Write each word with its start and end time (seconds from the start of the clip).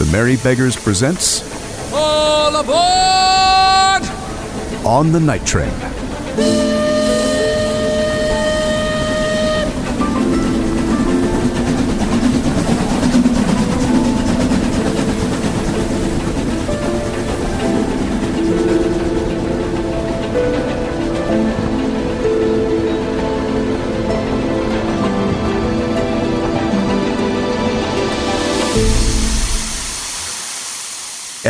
The 0.00 0.06
Merry 0.06 0.36
Beggars 0.36 0.76
presents 0.76 1.42
All 1.92 2.56
aboard! 2.56 4.02
On 4.86 5.12
the 5.12 5.20
Night 5.20 5.44
Train. 5.44 6.69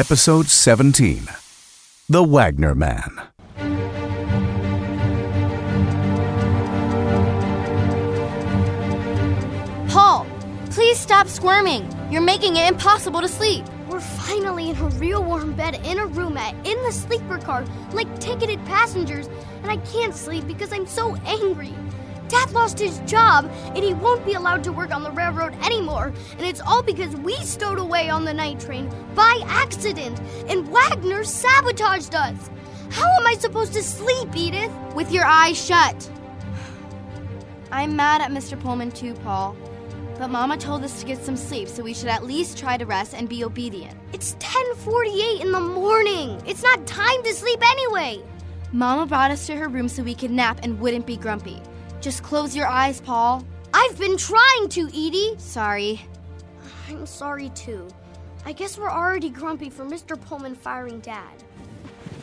Episode 0.00 0.46
17 0.46 1.28
The 2.08 2.24
Wagner 2.24 2.74
Man. 2.74 3.20
Paul, 9.90 10.26
please 10.70 10.98
stop 10.98 11.28
squirming. 11.28 11.86
You're 12.10 12.22
making 12.22 12.56
it 12.56 12.66
impossible 12.66 13.20
to 13.20 13.28
sleep. 13.28 13.66
We're 13.90 14.00
finally 14.00 14.70
in 14.70 14.76
a 14.78 14.88
real 14.88 15.22
warm 15.22 15.52
bed 15.52 15.74
in 15.84 15.98
a 15.98 16.06
roomette 16.06 16.54
in 16.66 16.82
the 16.82 16.92
sleeper 16.92 17.36
car, 17.36 17.66
like 17.92 18.08
ticketed 18.20 18.64
passengers, 18.64 19.28
and 19.60 19.70
I 19.70 19.76
can't 19.92 20.14
sleep 20.14 20.46
because 20.46 20.72
I'm 20.72 20.86
so 20.86 21.14
angry. 21.26 21.74
Dad 22.30 22.52
lost 22.52 22.78
his 22.78 23.00
job, 23.00 23.50
and 23.74 23.78
he 23.78 23.92
won't 23.92 24.24
be 24.24 24.34
allowed 24.34 24.62
to 24.64 24.72
work 24.72 24.94
on 24.94 25.02
the 25.02 25.10
railroad 25.10 25.52
anymore, 25.64 26.12
and 26.38 26.46
it's 26.46 26.60
all 26.60 26.82
because 26.82 27.14
we 27.16 27.34
stowed 27.38 27.78
away 27.78 28.08
on 28.08 28.24
the 28.24 28.32
night 28.32 28.60
train 28.60 28.88
by 29.16 29.42
accident, 29.46 30.20
and 30.48 30.68
Wagner 30.68 31.24
sabotaged 31.24 32.14
us. 32.14 32.48
How 32.90 33.08
am 33.18 33.26
I 33.26 33.34
supposed 33.34 33.72
to 33.72 33.82
sleep, 33.82 34.28
Edith? 34.34 34.72
With 34.94 35.10
your 35.12 35.24
eyes 35.24 35.62
shut. 35.62 36.08
I'm 37.72 37.96
mad 37.96 38.20
at 38.20 38.30
Mr. 38.30 38.60
Pullman 38.60 38.92
too, 38.92 39.14
Paul. 39.14 39.56
But 40.18 40.28
Mama 40.28 40.56
told 40.56 40.84
us 40.84 41.00
to 41.00 41.06
get 41.06 41.24
some 41.24 41.36
sleep, 41.36 41.68
so 41.68 41.82
we 41.82 41.94
should 41.94 42.08
at 42.08 42.24
least 42.24 42.58
try 42.58 42.76
to 42.76 42.84
rest 42.84 43.14
and 43.14 43.28
be 43.28 43.42
obedient. 43.42 43.96
It's 44.12 44.36
10:48 44.38 45.40
in 45.40 45.50
the 45.50 45.60
morning. 45.60 46.42
It's 46.46 46.62
not 46.62 46.86
time 46.86 47.22
to 47.22 47.34
sleep 47.34 47.60
anyway. 47.70 48.22
Mama 48.70 49.06
brought 49.06 49.30
us 49.30 49.46
to 49.46 49.56
her 49.56 49.68
room 49.68 49.88
so 49.88 50.02
we 50.02 50.14
could 50.14 50.30
nap 50.30 50.60
and 50.62 50.78
wouldn't 50.78 51.06
be 51.06 51.16
grumpy. 51.16 51.62
Just 52.00 52.22
close 52.22 52.56
your 52.56 52.66
eyes, 52.66 53.00
Paul. 53.00 53.44
I've 53.74 53.98
been 53.98 54.16
trying 54.16 54.68
to, 54.70 54.86
Edie. 54.88 55.34
Sorry. 55.38 56.00
I'm 56.88 57.04
sorry 57.06 57.50
too. 57.50 57.86
I 58.44 58.52
guess 58.52 58.78
we're 58.78 58.90
already 58.90 59.28
grumpy 59.28 59.68
for 59.68 59.84
Mr. 59.84 60.20
Pullman 60.20 60.54
firing 60.54 61.00
Dad. 61.00 61.42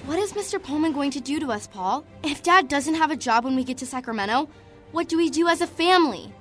What 0.06 0.18
is 0.20 0.34
Mr. 0.34 0.62
Pullman 0.62 0.94
going 0.94 1.12
to 1.12 1.22
do 1.22 1.40
to 1.40 1.52
us, 1.52 1.68
Paul? 1.68 2.06
If 2.24 2.42
Dad 2.42 2.68
doesn't 2.68 2.96
have 2.96 3.12
a 3.12 3.16
job 3.16 3.44
when 3.44 3.56
we 3.56 3.64
get 3.64 3.78
to 3.80 3.86
Sacramento, 3.86 4.50
what 4.92 5.10
do 5.10 5.18
we 5.18 5.30
do 5.30 5.48
as 5.48 5.62
a 5.62 5.68
family? 5.68 6.34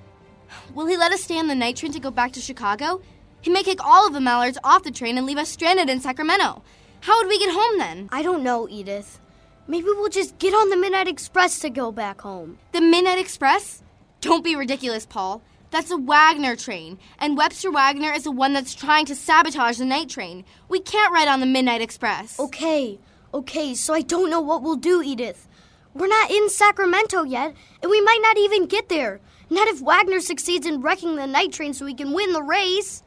Will 0.75 0.87
he 0.87 0.97
let 0.97 1.13
us 1.13 1.23
stay 1.23 1.39
on 1.39 1.49
the 1.49 1.55
night 1.55 1.77
train 1.77 1.93
to 1.93 2.01
go 2.01 2.11
back 2.11 2.33
to 2.33 2.41
Chicago? 2.41 3.03
He 3.43 3.51
may 3.51 3.63
kick 3.63 3.85
all 3.85 4.07
of 4.07 4.15
the 4.15 4.21
Mallards 4.21 4.59
off 4.65 4.83
the 4.83 4.91
train 4.91 5.19
and 5.19 5.27
leave 5.27 5.37
us 5.37 5.51
stranded 5.51 5.91
in 5.91 6.01
Sacramento. 6.01 6.63
How 7.01 7.19
would 7.19 7.29
we 7.29 7.39
get 7.39 7.53
home 7.53 7.79
then? 7.79 8.09
I 8.11 8.23
don't 8.23 8.43
know, 8.43 8.69
Edith. 8.69 9.21
Maybe 9.69 9.87
we'll 9.87 10.09
just 10.09 10.39
get 10.39 10.55
on 10.55 10.71
the 10.71 10.77
Midnight 10.77 11.09
Express 11.09 11.59
to 11.59 11.71
go 11.71 11.91
back 11.91 12.21
home. 12.21 12.59
The 12.71 12.81
Midnight 12.81 13.19
Express? 13.19 13.83
Don't 14.21 14.45
be 14.45 14.55
ridiculous, 14.55 15.07
Paul. 15.07 15.43
That's 15.73 15.91
a 15.91 15.97
Wagner 15.97 16.55
train, 16.55 16.99
and 17.19 17.37
Webster 17.37 17.73
Wagner 17.73 18.13
is 18.13 18.23
the 18.23 18.31
one 18.31 18.53
that's 18.53 18.75
trying 18.75 19.07
to 19.07 19.17
sabotage 19.17 19.79
the 19.79 19.85
night 19.85 20.09
train. 20.09 20.45
We 20.69 20.79
can't 20.79 21.13
ride 21.13 21.27
on 21.27 21.41
the 21.41 21.47
Midnight 21.47 21.81
Express. 21.81 22.39
Okay, 22.39 23.01
okay, 23.35 23.75
so 23.75 23.93
I 23.93 24.03
don't 24.03 24.31
know 24.31 24.41
what 24.41 24.63
we'll 24.63 24.77
do, 24.77 25.03
Edith. 25.03 25.49
We're 25.95 26.07
not 26.07 26.31
in 26.31 26.49
Sacramento 26.49 27.25
yet, 27.25 27.55
and 27.83 27.91
we 27.91 28.01
might 28.01 28.21
not 28.23 28.39
even 28.39 28.67
get 28.67 28.89
there. 28.89 29.21
Not 29.51 29.67
if 29.67 29.81
Wagner 29.81 30.21
succeeds 30.21 30.67
in 30.67 30.81
wrecking 30.81 31.17
the 31.17 31.27
night 31.27 31.53
train 31.53 31.75
so 31.75 31.85
we 31.85 31.95
can 31.95 32.13
win 32.13 32.33
the 32.33 32.43
race. 32.43 33.03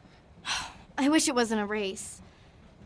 I 0.97 1.07
wish 1.07 1.29
it 1.29 1.35
wasn't 1.35 1.61
a 1.61 1.65
race. 1.65 2.21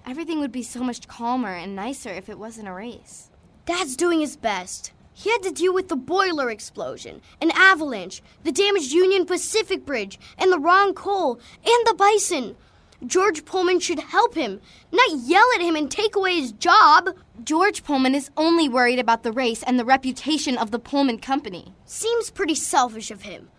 Everything 0.05 0.39
would 0.41 0.51
be 0.51 0.63
so 0.63 0.83
much 0.83 1.07
calmer 1.07 1.53
and 1.53 1.75
nicer 1.75 2.09
if 2.09 2.29
it 2.29 2.37
wasn't 2.37 2.67
a 2.67 2.73
race. 2.73 3.31
Dad's 3.65 3.95
doing 3.95 4.19
his 4.19 4.35
best. 4.35 4.91
He 5.13 5.29
had 5.29 5.43
to 5.43 5.51
deal 5.51 5.73
with 5.73 5.87
the 5.87 5.95
boiler 5.95 6.49
explosion, 6.49 7.21
an 7.39 7.51
avalanche, 7.51 8.21
the 8.43 8.51
damaged 8.51 8.91
Union 8.91 9.25
Pacific 9.25 9.85
Bridge, 9.85 10.19
and 10.37 10.51
the 10.51 10.59
wrong 10.59 10.93
coal, 10.93 11.39
and 11.63 11.87
the 11.87 11.93
bison. 11.93 12.55
George 13.05 13.45
Pullman 13.45 13.79
should 13.79 13.99
help 13.99 14.35
him, 14.35 14.59
not 14.91 15.09
yell 15.11 15.45
at 15.55 15.61
him 15.61 15.75
and 15.75 15.89
take 15.89 16.15
away 16.15 16.39
his 16.39 16.51
job. 16.53 17.09
George 17.43 17.83
Pullman 17.83 18.15
is 18.15 18.31
only 18.37 18.67
worried 18.67 18.99
about 18.99 19.23
the 19.23 19.31
race 19.31 19.61
and 19.63 19.77
the 19.77 19.85
reputation 19.85 20.57
of 20.57 20.71
the 20.71 20.79
Pullman 20.79 21.19
Company. 21.19 21.73
Seems 21.85 22.31
pretty 22.31 22.55
selfish 22.55 23.11
of 23.11 23.23
him. 23.23 23.49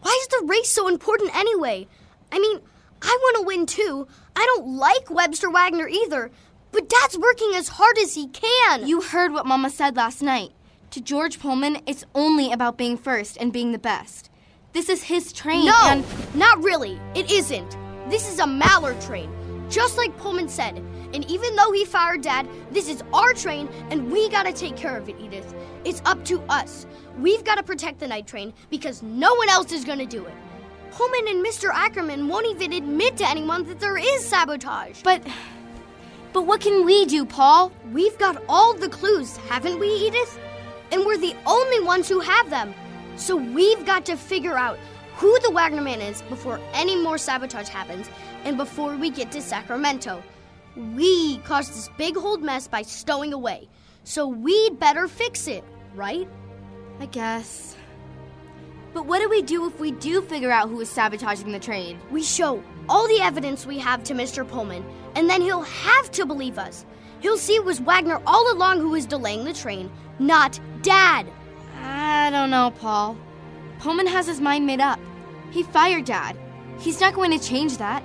Why 0.00 0.18
is 0.22 0.28
the 0.28 0.46
race 0.46 0.70
so 0.70 0.88
important 0.88 1.34
anyway? 1.36 1.86
I 2.32 2.38
mean, 2.38 2.60
I 3.02 3.18
want 3.20 3.36
to 3.36 3.46
win 3.46 3.66
too. 3.66 4.08
I 4.34 4.44
don't 4.46 4.76
like 4.76 5.10
Webster 5.10 5.50
Wagner 5.50 5.88
either, 5.88 6.30
but 6.72 6.88
Dad's 6.88 7.18
working 7.18 7.52
as 7.54 7.68
hard 7.68 7.98
as 7.98 8.14
he 8.14 8.28
can. 8.28 8.86
You 8.86 9.00
heard 9.00 9.32
what 9.32 9.46
Mama 9.46 9.70
said 9.70 9.96
last 9.96 10.22
night. 10.22 10.50
To 10.90 11.00
George 11.00 11.38
Pullman, 11.40 11.78
it's 11.86 12.04
only 12.14 12.52
about 12.52 12.78
being 12.78 12.96
first 12.96 13.36
and 13.38 13.52
being 13.52 13.72
the 13.72 13.78
best. 13.78 14.30
This 14.72 14.88
is 14.88 15.02
his 15.04 15.32
train. 15.32 15.66
No, 15.66 15.76
and 15.84 16.04
not 16.34 16.62
really. 16.62 17.00
It 17.14 17.30
isn't. 17.30 17.76
This 18.08 18.30
is 18.30 18.38
a 18.38 18.46
Mallard 18.46 19.00
train, 19.00 19.30
just 19.68 19.96
like 19.96 20.16
Pullman 20.18 20.48
said. 20.48 20.76
And 21.14 21.24
even 21.30 21.56
though 21.56 21.72
he 21.72 21.84
fired 21.84 22.20
Dad, 22.20 22.46
this 22.70 22.88
is 22.88 23.02
our 23.12 23.32
train, 23.32 23.68
and 23.90 24.10
we 24.10 24.28
gotta 24.28 24.52
take 24.52 24.76
care 24.76 24.96
of 24.96 25.08
it, 25.08 25.16
Edith. 25.20 25.54
It's 25.84 26.02
up 26.04 26.24
to 26.26 26.40
us. 26.50 26.86
We've 27.18 27.42
gotta 27.42 27.62
protect 27.62 28.00
the 28.00 28.08
night 28.08 28.26
train 28.26 28.52
because 28.70 29.02
no 29.02 29.34
one 29.34 29.48
else 29.48 29.72
is 29.72 29.84
gonna 29.84 30.06
do 30.06 30.24
it. 30.24 30.34
Pullman 30.92 31.28
and 31.28 31.44
Mr. 31.44 31.70
Ackerman 31.72 32.28
won't 32.28 32.46
even 32.46 32.72
admit 32.72 33.16
to 33.18 33.28
anyone 33.28 33.64
that 33.64 33.80
there 33.80 33.96
is 33.98 34.24
sabotage. 34.24 35.02
but 35.02 35.22
but 36.36 36.44
what 36.44 36.60
can 36.60 36.84
we 36.84 37.06
do, 37.06 37.24
Paul? 37.24 37.72
We've 37.94 38.18
got 38.18 38.42
all 38.46 38.74
the 38.74 38.90
clues, 38.90 39.38
haven't 39.48 39.78
we, 39.78 39.88
Edith? 39.88 40.38
And 40.92 41.06
we're 41.06 41.16
the 41.16 41.34
only 41.46 41.80
ones 41.80 42.10
who 42.10 42.20
have 42.20 42.50
them. 42.50 42.74
So 43.16 43.34
we've 43.34 43.86
got 43.86 44.04
to 44.04 44.18
figure 44.18 44.58
out 44.58 44.78
who 45.14 45.34
the 45.40 45.50
Wagner 45.50 45.80
man 45.80 46.02
is 46.02 46.20
before 46.20 46.60
any 46.74 46.94
more 46.94 47.16
sabotage 47.16 47.70
happens 47.70 48.10
and 48.44 48.58
before 48.58 48.96
we 48.96 49.08
get 49.08 49.32
to 49.32 49.40
Sacramento. 49.40 50.22
We 50.94 51.38
caused 51.38 51.72
this 51.72 51.88
big 51.96 52.18
old 52.18 52.42
mess 52.42 52.68
by 52.68 52.82
stowing 52.82 53.32
away. 53.32 53.66
So 54.04 54.28
we'd 54.28 54.78
better 54.78 55.08
fix 55.08 55.48
it, 55.48 55.64
right? 55.94 56.28
I 57.00 57.06
guess. 57.06 57.76
But 58.92 59.06
what 59.06 59.22
do 59.22 59.30
we 59.30 59.40
do 59.40 59.66
if 59.66 59.80
we 59.80 59.90
do 59.90 60.20
figure 60.20 60.50
out 60.50 60.68
who 60.68 60.82
is 60.82 60.90
sabotaging 60.90 61.50
the 61.50 61.58
train? 61.58 61.98
We 62.10 62.22
show 62.22 62.62
all 62.88 63.06
the 63.08 63.20
evidence 63.20 63.66
we 63.66 63.78
have 63.78 64.02
to 64.04 64.14
Mr. 64.14 64.46
Pullman, 64.46 64.84
and 65.14 65.28
then 65.28 65.42
he'll 65.42 65.62
have 65.62 66.10
to 66.12 66.26
believe 66.26 66.58
us. 66.58 66.84
He'll 67.20 67.38
see 67.38 67.54
it 67.54 67.64
was 67.64 67.80
Wagner 67.80 68.20
all 68.26 68.52
along 68.52 68.80
who 68.80 68.90
was 68.90 69.06
delaying 69.06 69.44
the 69.44 69.52
train, 69.52 69.90
not 70.18 70.60
Dad. 70.82 71.26
I 71.82 72.30
don't 72.30 72.50
know, 72.50 72.72
Paul. 72.78 73.16
Pullman 73.78 74.06
has 74.06 74.26
his 74.26 74.40
mind 74.40 74.66
made 74.66 74.80
up. 74.80 75.00
He 75.50 75.62
fired 75.62 76.04
Dad. 76.04 76.36
He's 76.78 77.00
not 77.00 77.14
going 77.14 77.36
to 77.36 77.44
change 77.44 77.78
that. 77.78 78.02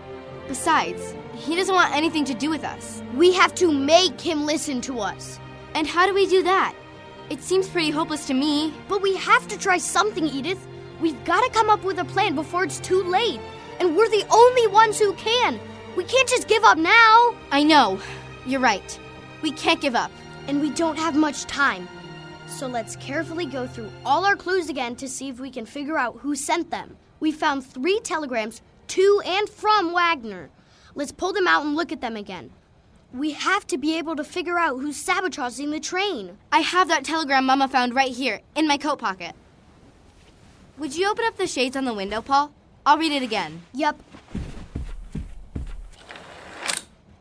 Besides, 0.47 1.15
he 1.35 1.55
doesn't 1.55 1.73
want 1.73 1.95
anything 1.95 2.25
to 2.25 2.33
do 2.33 2.49
with 2.49 2.63
us. 2.63 3.01
We 3.15 3.33
have 3.33 3.53
to 3.55 3.71
make 3.71 4.19
him 4.19 4.45
listen 4.45 4.81
to 4.81 4.99
us. 4.99 5.39
And 5.75 5.87
how 5.87 6.05
do 6.05 6.13
we 6.13 6.27
do 6.27 6.43
that? 6.43 6.75
It 7.29 7.41
seems 7.41 7.69
pretty 7.69 7.89
hopeless 7.89 8.27
to 8.27 8.33
me. 8.33 8.73
But 8.87 9.01
we 9.01 9.15
have 9.17 9.47
to 9.47 9.57
try 9.57 9.77
something, 9.77 10.25
Edith. 10.25 10.67
We've 10.99 11.23
got 11.23 11.41
to 11.41 11.49
come 11.51 11.69
up 11.69 11.83
with 11.83 11.99
a 11.99 12.05
plan 12.05 12.35
before 12.35 12.63
it's 12.63 12.79
too 12.79 13.03
late. 13.03 13.39
And 13.81 13.97
we're 13.97 14.09
the 14.09 14.27
only 14.29 14.67
ones 14.67 14.99
who 14.99 15.11
can. 15.13 15.59
We 15.95 16.03
can't 16.03 16.29
just 16.29 16.47
give 16.47 16.63
up 16.63 16.77
now. 16.77 17.33
I 17.51 17.63
know. 17.63 17.99
You're 18.45 18.59
right. 18.59 18.99
We 19.41 19.51
can't 19.53 19.81
give 19.81 19.95
up. 19.95 20.11
And 20.47 20.61
we 20.61 20.69
don't 20.69 20.99
have 20.99 21.15
much 21.15 21.45
time. 21.45 21.87
So 22.45 22.67
let's 22.67 22.95
carefully 22.97 23.47
go 23.47 23.65
through 23.65 23.91
all 24.05 24.23
our 24.23 24.35
clues 24.35 24.69
again 24.69 24.95
to 24.97 25.09
see 25.09 25.29
if 25.29 25.39
we 25.39 25.49
can 25.49 25.65
figure 25.65 25.97
out 25.97 26.19
who 26.19 26.35
sent 26.35 26.69
them. 26.69 26.95
We 27.19 27.31
found 27.31 27.65
three 27.65 27.99
telegrams 28.01 28.61
to 28.89 29.21
and 29.25 29.49
from 29.49 29.93
Wagner. 29.93 30.51
Let's 30.93 31.11
pull 31.11 31.33
them 31.33 31.47
out 31.47 31.65
and 31.65 31.75
look 31.75 31.91
at 31.91 32.01
them 32.01 32.15
again. 32.15 32.51
We 33.11 33.31
have 33.31 33.65
to 33.65 33.79
be 33.79 33.97
able 33.97 34.15
to 34.17 34.23
figure 34.23 34.59
out 34.59 34.79
who's 34.79 34.97
sabotaging 34.97 35.71
the 35.71 35.79
train. 35.79 36.37
I 36.51 36.59
have 36.59 36.87
that 36.89 37.03
telegram 37.03 37.47
Mama 37.47 37.67
found 37.67 37.95
right 37.95 38.11
here 38.11 38.41
in 38.55 38.67
my 38.67 38.77
coat 38.77 38.99
pocket. 38.99 39.33
Would 40.77 40.95
you 40.95 41.09
open 41.09 41.25
up 41.25 41.37
the 41.37 41.47
shades 41.47 41.75
on 41.75 41.85
the 41.85 41.95
window, 41.95 42.21
Paul? 42.21 42.51
I'll 42.85 42.97
read 42.97 43.11
it 43.11 43.23
again. 43.23 43.61
Yep, 43.73 43.99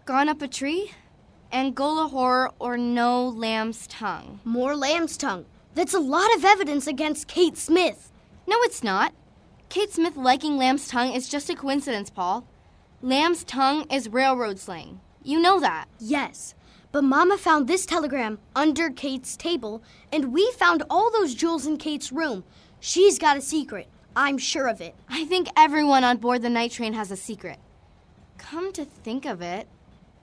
Gone 0.06 0.28
up 0.28 0.42
a 0.42 0.48
tree? 0.48 0.92
Angola 1.52 2.08
horror 2.08 2.50
or 2.58 2.76
no 2.76 3.28
lamb's 3.28 3.86
tongue? 3.86 4.40
more 4.44 4.74
lamb's 4.74 5.16
tongue. 5.16 5.44
That's 5.74 5.94
a 5.94 6.00
lot 6.00 6.34
of 6.34 6.44
evidence 6.44 6.86
against 6.88 7.28
Kate 7.28 7.56
Smith. 7.56 8.10
No, 8.46 8.56
it's 8.62 8.82
not. 8.82 9.12
Kate 9.68 9.92
Smith 9.92 10.16
liking 10.16 10.56
lamb's 10.56 10.88
tongue 10.88 11.12
is 11.12 11.28
just 11.28 11.48
a 11.48 11.54
coincidence, 11.54 12.10
Paul. 12.10 12.44
Lamb's 13.02 13.44
tongue 13.44 13.86
is 13.88 14.08
railroad 14.08 14.58
slang. 14.58 15.00
You 15.22 15.40
know 15.40 15.60
that. 15.60 15.86
Yes, 16.00 16.54
but 16.90 17.04
Mama 17.04 17.38
found 17.38 17.68
this 17.68 17.86
telegram 17.86 18.40
under 18.56 18.90
Kate's 18.90 19.36
table, 19.36 19.80
and 20.12 20.32
we 20.32 20.50
found 20.58 20.82
all 20.90 21.12
those 21.12 21.34
jewels 21.36 21.66
in 21.66 21.76
Kate's 21.76 22.10
room. 22.10 22.42
She's 22.80 23.16
got 23.18 23.36
a 23.36 23.40
secret. 23.40 23.86
I'm 24.16 24.38
sure 24.38 24.68
of 24.68 24.80
it. 24.80 24.94
I 25.08 25.24
think 25.24 25.48
everyone 25.56 26.04
on 26.04 26.16
board 26.16 26.42
the 26.42 26.50
night 26.50 26.72
train 26.72 26.94
has 26.94 27.10
a 27.10 27.16
secret. 27.16 27.58
Come 28.38 28.72
to 28.72 28.84
think 28.84 29.24
of 29.24 29.40
it, 29.40 29.68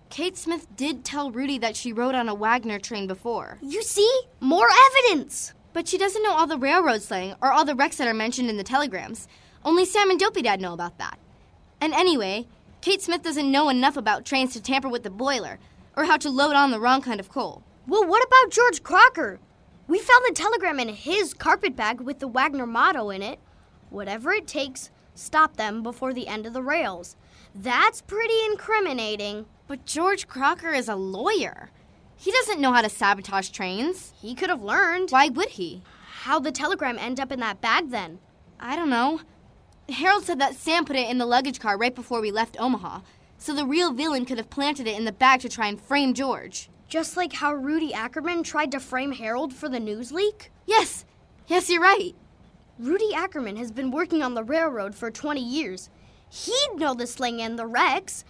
Kate 0.09 0.37
Smith 0.37 0.67
did 0.75 1.03
tell 1.03 1.31
Rudy 1.31 1.57
that 1.59 1.75
she 1.75 1.93
rode 1.93 2.15
on 2.15 2.29
a 2.29 2.35
Wagner 2.35 2.79
train 2.79 3.07
before. 3.07 3.57
You 3.61 3.83
see? 3.83 4.21
More 4.39 4.69
evidence! 4.87 5.53
But 5.73 5.87
she 5.87 5.97
doesn't 5.97 6.23
know 6.23 6.33
all 6.33 6.47
the 6.47 6.57
railroad 6.57 7.01
slang 7.01 7.35
or 7.41 7.51
all 7.51 7.65
the 7.65 7.75
wrecks 7.75 7.97
that 7.97 8.07
are 8.07 8.13
mentioned 8.13 8.49
in 8.49 8.57
the 8.57 8.63
telegrams. 8.63 9.27
Only 9.63 9.85
Sam 9.85 10.09
and 10.09 10.19
Dopey 10.19 10.41
Dad 10.41 10.61
know 10.61 10.73
about 10.73 10.97
that. 10.97 11.19
And 11.81 11.93
anyway, 11.93 12.47
Kate 12.81 13.01
Smith 13.01 13.21
doesn't 13.21 13.51
know 13.51 13.69
enough 13.69 13.97
about 13.97 14.25
trains 14.25 14.53
to 14.53 14.61
tamper 14.61 14.89
with 14.89 15.03
the 15.03 15.09
boiler 15.09 15.59
or 15.95 16.05
how 16.05 16.17
to 16.17 16.29
load 16.29 16.55
on 16.55 16.71
the 16.71 16.79
wrong 16.79 17.01
kind 17.01 17.19
of 17.19 17.29
coal. 17.29 17.63
Well, 17.85 18.05
what 18.05 18.25
about 18.25 18.51
George 18.51 18.81
Crocker? 18.81 19.39
We 19.87 19.99
found 19.99 20.23
the 20.27 20.33
telegram 20.33 20.79
in 20.79 20.89
his 20.89 21.33
carpet 21.33 21.75
bag 21.75 22.01
with 22.01 22.19
the 22.19 22.27
Wagner 22.27 22.65
motto 22.65 23.09
in 23.09 23.21
it. 23.21 23.39
Whatever 23.89 24.31
it 24.31 24.47
takes, 24.47 24.91
stop 25.15 25.57
them 25.57 25.83
before 25.83 26.13
the 26.13 26.27
end 26.27 26.45
of 26.45 26.53
the 26.53 26.63
rails. 26.63 27.15
That's 27.55 28.01
pretty 28.01 28.37
incriminating. 28.49 29.45
But 29.67 29.85
George 29.85 30.27
Crocker 30.27 30.71
is 30.71 30.87
a 30.87 30.95
lawyer. 30.95 31.71
He 32.15 32.31
doesn't 32.31 32.59
know 32.59 32.73
how 32.73 32.81
to 32.81 32.89
sabotage 32.89 33.49
trains. 33.49 34.13
He 34.21 34.33
could 34.33 34.49
have 34.49 34.63
learned. 34.63 35.11
Why 35.11 35.29
would 35.29 35.49
he? 35.49 35.81
How'd 36.21 36.43
the 36.43 36.51
telegram 36.51 36.97
end 36.97 37.19
up 37.19 37.31
in 37.31 37.39
that 37.41 37.61
bag 37.61 37.91
then? 37.91 38.19
I 38.59 38.75
don't 38.75 38.89
know. 38.89 39.21
Harold 39.89 40.25
said 40.25 40.39
that 40.39 40.55
Sam 40.55 40.83
put 40.83 40.95
it 40.95 41.09
in 41.09 41.17
the 41.17 41.25
luggage 41.25 41.59
car 41.59 41.77
right 41.77 41.95
before 41.95 42.19
we 42.19 42.31
left 42.31 42.59
Omaha, 42.59 43.01
so 43.37 43.53
the 43.53 43.65
real 43.65 43.93
villain 43.93 44.25
could 44.25 44.37
have 44.37 44.49
planted 44.49 44.87
it 44.87 44.97
in 44.97 45.05
the 45.05 45.11
bag 45.11 45.41
to 45.41 45.49
try 45.49 45.67
and 45.67 45.79
frame 45.79 46.13
George. 46.13 46.69
Just 46.89 47.15
like 47.15 47.33
how 47.33 47.53
Rudy 47.53 47.93
Ackerman 47.93 48.43
tried 48.43 48.71
to 48.71 48.79
frame 48.79 49.13
Harold 49.13 49.53
for 49.53 49.69
the 49.69 49.79
news 49.79 50.11
leak? 50.11 50.51
Yes, 50.65 51.05
yes, 51.47 51.69
you're 51.69 51.81
right. 51.81 52.15
Rudy 52.79 53.11
Ackerman 53.15 53.55
has 53.55 53.71
been 53.71 53.89
working 53.89 54.21
on 54.21 54.35
the 54.35 54.43
railroad 54.43 54.93
for 54.93 55.09
20 55.09 55.41
years. 55.41 55.89
He'd 56.29 56.75
know 56.75 56.93
the 56.93 57.07
slang 57.07 57.41
and 57.41 57.57
the 57.57 57.65
wrecks. 57.65 58.23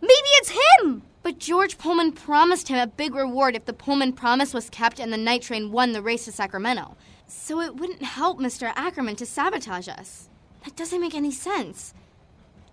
Maybe 0.00 0.12
it's 0.12 0.50
him! 0.50 1.02
But 1.24 1.40
George 1.40 1.78
Pullman 1.78 2.12
promised 2.12 2.68
him 2.68 2.78
a 2.78 2.86
big 2.86 3.16
reward 3.16 3.56
if 3.56 3.64
the 3.64 3.72
Pullman 3.72 4.12
promise 4.12 4.54
was 4.54 4.70
kept 4.70 5.00
and 5.00 5.12
the 5.12 5.16
night 5.16 5.42
train 5.42 5.72
won 5.72 5.92
the 5.92 6.02
race 6.02 6.26
to 6.26 6.32
Sacramento. 6.32 6.96
So 7.26 7.60
it 7.60 7.74
wouldn't 7.74 8.02
help 8.02 8.38
Mr. 8.38 8.72
Ackerman 8.76 9.16
to 9.16 9.26
sabotage 9.26 9.88
us. 9.88 10.28
That 10.64 10.76
doesn't 10.76 11.00
make 11.00 11.14
any 11.14 11.32
sense. 11.32 11.92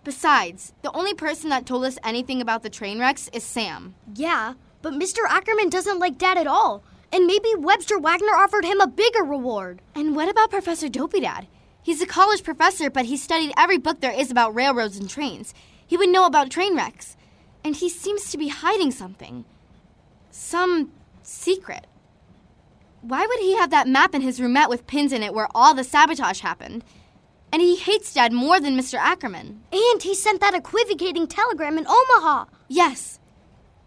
Besides, 0.04 0.74
the 0.84 0.96
only 0.96 1.16
person 1.16 1.50
that 1.50 1.66
told 1.66 1.86
us 1.86 1.98
anything 2.04 2.40
about 2.40 2.62
the 2.62 2.70
train 2.70 3.00
wrecks 3.00 3.32
is 3.34 3.44
Sam. 3.44 3.96
Yeah, 4.14 4.54
but 4.84 4.94
Mr. 4.94 5.22
Ackerman 5.28 5.70
doesn't 5.70 5.98
like 5.98 6.20
Dad 6.20 6.38
at 6.38 6.46
all. 6.46 6.84
And 7.16 7.28
maybe 7.28 7.56
Webster 7.56 7.98
Wagner 7.98 8.36
offered 8.36 8.66
him 8.66 8.82
a 8.82 8.88
bigger 8.88 9.24
reward. 9.24 9.82
And 9.96 10.18
what 10.18 10.28
about 10.28 10.50
Professor 10.50 10.90
Dopey 10.90 11.22
Dad? 11.22 11.48
He's 11.82 12.02
a 12.02 12.06
college 12.06 12.44
professor, 12.44 12.90
but 12.90 13.06
he 13.06 13.16
studied 13.16 13.54
every 13.58 13.78
book 13.78 14.02
there 14.02 14.12
is 14.12 14.30
about 14.30 14.54
railroads 14.54 14.98
and 14.98 15.10
trains. 15.10 15.54
He 15.88 15.96
would 15.96 16.10
know 16.10 16.26
about 16.26 16.50
train 16.50 16.76
wrecks. 16.76 17.16
And 17.64 17.74
he 17.74 17.88
seems 17.88 18.30
to 18.32 18.38
be 18.38 18.50
hiding 18.50 18.92
something. 18.92 19.46
Some 20.30 20.92
secret. 21.24 21.88
Why 23.00 23.26
would 23.26 23.40
he 23.40 23.56
have 23.56 23.70
that 23.70 23.88
map 23.88 24.14
in 24.14 24.20
his 24.20 24.42
roomette 24.42 24.68
with 24.68 24.86
pins 24.86 25.14
in 25.14 25.24
it 25.24 25.34
where 25.34 25.48
all 25.56 25.74
the 25.74 25.86
sabotage 25.86 26.42
happened? 26.42 26.84
And 27.50 27.62
he 27.62 27.78
hates 27.78 28.14
Dad 28.14 28.34
more 28.34 28.60
than 28.60 28.78
Mr. 28.78 29.00
Ackerman. 29.00 29.62
And 29.72 30.04
he 30.04 30.16
sent 30.16 30.42
that 30.42 30.54
equivocating 30.54 31.28
telegram 31.28 31.78
in 31.78 31.88
Omaha. 31.88 32.48
Yes. 32.68 33.22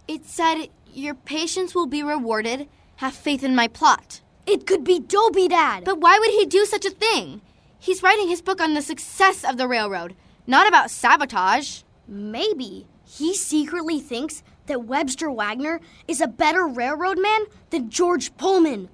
It 0.06 0.24
said, 0.24 0.68
Your 0.94 1.12
patience 1.12 1.74
will 1.74 1.86
be 1.86 2.02
rewarded. 2.02 2.68
Have 2.98 3.14
faith 3.14 3.44
in 3.44 3.54
my 3.54 3.68
plot. 3.68 4.22
It 4.44 4.66
could 4.66 4.82
be 4.82 4.98
Dopey 4.98 5.46
Dad. 5.46 5.84
But 5.84 6.00
why 6.00 6.18
would 6.18 6.30
he 6.30 6.44
do 6.44 6.66
such 6.66 6.84
a 6.84 6.90
thing? 6.90 7.42
He's 7.78 8.02
writing 8.02 8.26
his 8.26 8.42
book 8.42 8.60
on 8.60 8.74
the 8.74 8.82
success 8.82 9.44
of 9.44 9.56
the 9.56 9.68
railroad, 9.68 10.16
not 10.48 10.66
about 10.66 10.90
sabotage. 10.90 11.82
Maybe 12.08 12.88
he 13.04 13.34
secretly 13.34 14.00
thinks 14.00 14.42
that 14.66 14.82
Webster 14.82 15.30
Wagner 15.30 15.80
is 16.08 16.20
a 16.20 16.26
better 16.26 16.66
railroad 16.66 17.20
man 17.20 17.42
than 17.70 17.88
George 17.88 18.36
Pullman. 18.36 18.88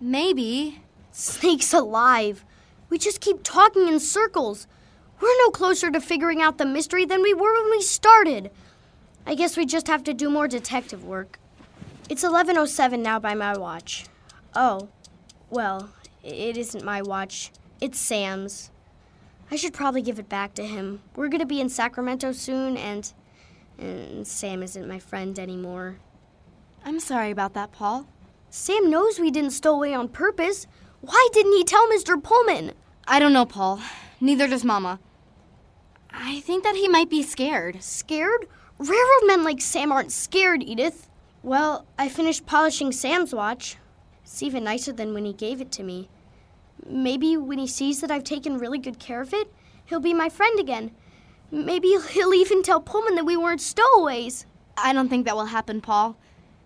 Maybe. 0.00 0.80
Snakes 1.12 1.74
alive. 1.74 2.46
We 2.88 2.96
just 2.96 3.20
keep 3.20 3.42
talking 3.42 3.88
in 3.88 4.00
circles. 4.00 4.66
We're 5.20 5.36
no 5.36 5.50
closer 5.50 5.90
to 5.90 6.00
figuring 6.00 6.40
out 6.40 6.56
the 6.56 6.64
mystery 6.64 7.04
than 7.04 7.20
we 7.20 7.34
were 7.34 7.60
when 7.60 7.70
we 7.70 7.82
started. 7.82 8.50
I 9.26 9.34
guess 9.34 9.58
we 9.58 9.66
just 9.66 9.86
have 9.88 10.02
to 10.04 10.14
do 10.14 10.30
more 10.30 10.48
detective 10.48 11.04
work. 11.04 11.38
It's 12.10 12.24
11:07 12.24 12.98
now 12.98 13.20
by 13.20 13.34
my 13.34 13.56
watch. 13.56 14.04
Oh. 14.52 14.88
Well, 15.48 15.90
it 16.24 16.56
isn't 16.56 16.84
my 16.84 17.02
watch. 17.02 17.52
It's 17.80 18.00
Sam's. 18.00 18.72
I 19.48 19.54
should 19.54 19.72
probably 19.72 20.02
give 20.02 20.18
it 20.18 20.28
back 20.28 20.52
to 20.54 20.66
him. 20.66 21.02
We're 21.14 21.28
going 21.28 21.40
to 21.40 21.46
be 21.46 21.60
in 21.60 21.68
Sacramento 21.68 22.32
soon 22.32 22.76
and 22.76 23.12
and 23.78 24.26
Sam 24.26 24.64
isn't 24.64 24.88
my 24.88 24.98
friend 24.98 25.38
anymore. 25.38 25.98
I'm 26.84 26.98
sorry 26.98 27.30
about 27.30 27.54
that, 27.54 27.70
Paul. 27.70 28.08
Sam 28.50 28.90
knows 28.90 29.20
we 29.20 29.30
didn't 29.30 29.52
stow 29.52 29.76
away 29.76 29.94
on 29.94 30.08
purpose. 30.08 30.66
Why 31.02 31.28
didn't 31.32 31.52
he 31.52 31.62
tell 31.62 31.86
Mr. 31.88 32.20
Pullman? 32.20 32.72
I 33.06 33.20
don't 33.20 33.32
know, 33.32 33.46
Paul. 33.46 33.80
Neither 34.20 34.48
does 34.48 34.64
Mama. 34.64 34.98
I 36.10 36.40
think 36.40 36.64
that 36.64 36.74
he 36.74 36.88
might 36.88 37.08
be 37.08 37.22
scared. 37.22 37.84
Scared? 37.84 38.48
Railroad 38.78 39.26
men 39.26 39.44
like 39.44 39.60
Sam 39.60 39.92
aren't 39.92 40.10
scared, 40.10 40.64
Edith. 40.64 41.06
Well, 41.42 41.86
I 41.98 42.10
finished 42.10 42.44
polishing 42.44 42.92
Sam's 42.92 43.34
watch. 43.34 43.78
It's 44.22 44.42
even 44.42 44.64
nicer 44.64 44.92
than 44.92 45.14
when 45.14 45.24
he 45.24 45.32
gave 45.32 45.60
it 45.62 45.72
to 45.72 45.82
me. 45.82 46.10
Maybe 46.86 47.36
when 47.36 47.58
he 47.58 47.66
sees 47.66 48.00
that 48.00 48.10
I've 48.10 48.24
taken 48.24 48.58
really 48.58 48.78
good 48.78 48.98
care 48.98 49.22
of 49.22 49.32
it, 49.32 49.50
he'll 49.86 50.00
be 50.00 50.12
my 50.12 50.28
friend 50.28 50.60
again. 50.60 50.90
Maybe 51.50 51.96
he'll 52.10 52.34
even 52.34 52.62
tell 52.62 52.80
Pullman 52.80 53.14
that 53.14 53.24
we 53.24 53.38
weren't 53.38 53.62
stowaways. 53.62 54.44
I 54.76 54.92
don't 54.92 55.08
think 55.08 55.24
that 55.24 55.34
will 55.36 55.46
happen, 55.46 55.80
Paul. 55.80 56.16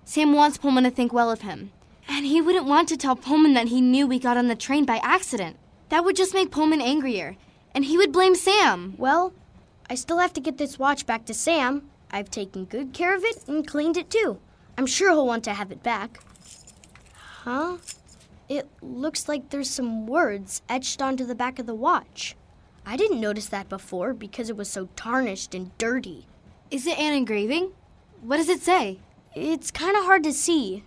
Sam 0.04 0.32
wants 0.32 0.58
Pullman 0.58 0.84
to 0.84 0.90
think 0.90 1.12
well 1.12 1.30
of 1.30 1.42
him. 1.42 1.70
And 2.08 2.26
he 2.26 2.42
wouldn't 2.42 2.66
want 2.66 2.88
to 2.88 2.96
tell 2.96 3.16
Pullman 3.16 3.54
that 3.54 3.68
he 3.68 3.80
knew 3.80 4.06
we 4.06 4.18
got 4.18 4.36
on 4.36 4.48
the 4.48 4.56
train 4.56 4.84
by 4.84 4.98
accident. 5.02 5.56
That 5.88 6.04
would 6.04 6.16
just 6.16 6.34
make 6.34 6.50
Pullman 6.50 6.80
angrier. 6.80 7.36
And 7.74 7.84
he 7.84 7.96
would 7.96 8.12
blame 8.12 8.34
Sam. 8.34 8.94
Well, 8.98 9.32
I 9.88 9.94
still 9.94 10.18
have 10.18 10.32
to 10.34 10.40
get 10.40 10.58
this 10.58 10.78
watch 10.78 11.06
back 11.06 11.24
to 11.26 11.34
Sam. 11.34 11.88
I've 12.10 12.30
taken 12.30 12.64
good 12.64 12.92
care 12.92 13.14
of 13.14 13.24
it 13.24 13.46
and 13.48 13.66
cleaned 13.66 13.96
it 13.96 14.10
too. 14.10 14.38
I'm 14.76 14.86
sure 14.86 15.10
he'll 15.10 15.26
want 15.26 15.44
to 15.44 15.54
have 15.54 15.70
it 15.70 15.82
back. 15.82 16.20
Huh? 17.14 17.78
It 18.48 18.68
looks 18.82 19.28
like 19.28 19.50
there's 19.50 19.70
some 19.70 20.06
words 20.06 20.62
etched 20.68 21.00
onto 21.00 21.24
the 21.24 21.34
back 21.34 21.58
of 21.58 21.66
the 21.66 21.74
watch. 21.74 22.36
I 22.86 22.96
didn't 22.96 23.20
notice 23.20 23.46
that 23.46 23.68
before 23.68 24.12
because 24.12 24.50
it 24.50 24.56
was 24.56 24.68
so 24.68 24.88
tarnished 24.96 25.54
and 25.54 25.76
dirty. 25.78 26.26
Is 26.70 26.86
it 26.86 26.98
an 26.98 27.14
engraving? 27.14 27.72
What 28.20 28.36
does 28.36 28.48
it 28.48 28.60
say? 28.60 28.98
It's 29.34 29.70
kind 29.70 29.96
of 29.96 30.04
hard 30.04 30.22
to 30.24 30.32
see. 30.32 30.84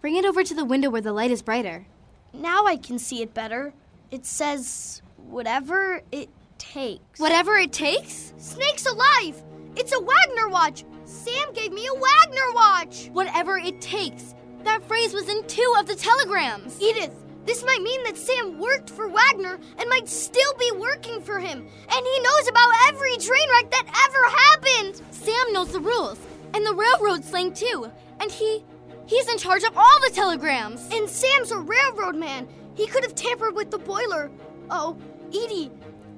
Bring 0.00 0.16
it 0.16 0.24
over 0.24 0.44
to 0.44 0.54
the 0.54 0.64
window 0.64 0.90
where 0.90 1.00
the 1.00 1.12
light 1.12 1.30
is 1.30 1.42
brighter. 1.42 1.86
Now 2.32 2.66
I 2.66 2.76
can 2.76 2.98
see 2.98 3.22
it 3.22 3.34
better. 3.34 3.72
It 4.10 4.26
says, 4.26 5.02
whatever 5.16 6.02
it 6.12 6.28
takes. 6.58 7.18
Whatever 7.18 7.56
it 7.56 7.72
takes? 7.72 8.32
Snakes 8.38 8.86
alive! 8.86 9.42
It's 9.76 9.92
a 9.92 10.00
Wagner 10.00 10.48
watch! 10.48 10.84
Sam 11.24 11.52
gave 11.54 11.72
me 11.72 11.86
a 11.86 11.94
Wagner 11.94 12.52
watch! 12.52 13.08
Whatever 13.12 13.56
it 13.56 13.80
takes. 13.80 14.34
That 14.64 14.82
phrase 14.88 15.14
was 15.14 15.28
in 15.28 15.46
two 15.46 15.74
of 15.78 15.86
the 15.86 15.94
telegrams. 15.94 16.80
Edith, 16.82 17.14
this 17.44 17.64
might 17.64 17.80
mean 17.80 18.02
that 18.02 18.16
Sam 18.16 18.58
worked 18.58 18.90
for 18.90 19.06
Wagner 19.06 19.60
and 19.78 19.88
might 19.88 20.08
still 20.08 20.52
be 20.58 20.72
working 20.72 21.20
for 21.20 21.38
him. 21.38 21.58
And 21.58 22.06
he 22.06 22.20
knows 22.20 22.48
about 22.48 22.72
every 22.88 23.16
train 23.18 23.48
wreck 23.50 23.70
that 23.70 23.86
ever 24.08 24.74
happened. 24.76 25.02
Sam 25.12 25.52
knows 25.52 25.70
the 25.70 25.78
rules 25.78 26.18
and 26.54 26.66
the 26.66 26.74
railroad 26.74 27.24
slang 27.24 27.54
too. 27.54 27.88
And 28.18 28.30
he 28.30 28.64
he's 29.06 29.28
in 29.28 29.38
charge 29.38 29.62
of 29.62 29.78
all 29.78 30.00
the 30.00 30.12
telegrams. 30.12 30.88
And 30.92 31.08
Sam's 31.08 31.52
a 31.52 31.58
railroad 31.58 32.16
man. 32.16 32.48
He 32.74 32.88
could 32.88 33.04
have 33.04 33.14
tampered 33.14 33.54
with 33.54 33.70
the 33.70 33.78
boiler. 33.78 34.28
Oh, 34.70 34.96
Edie, 35.28 35.70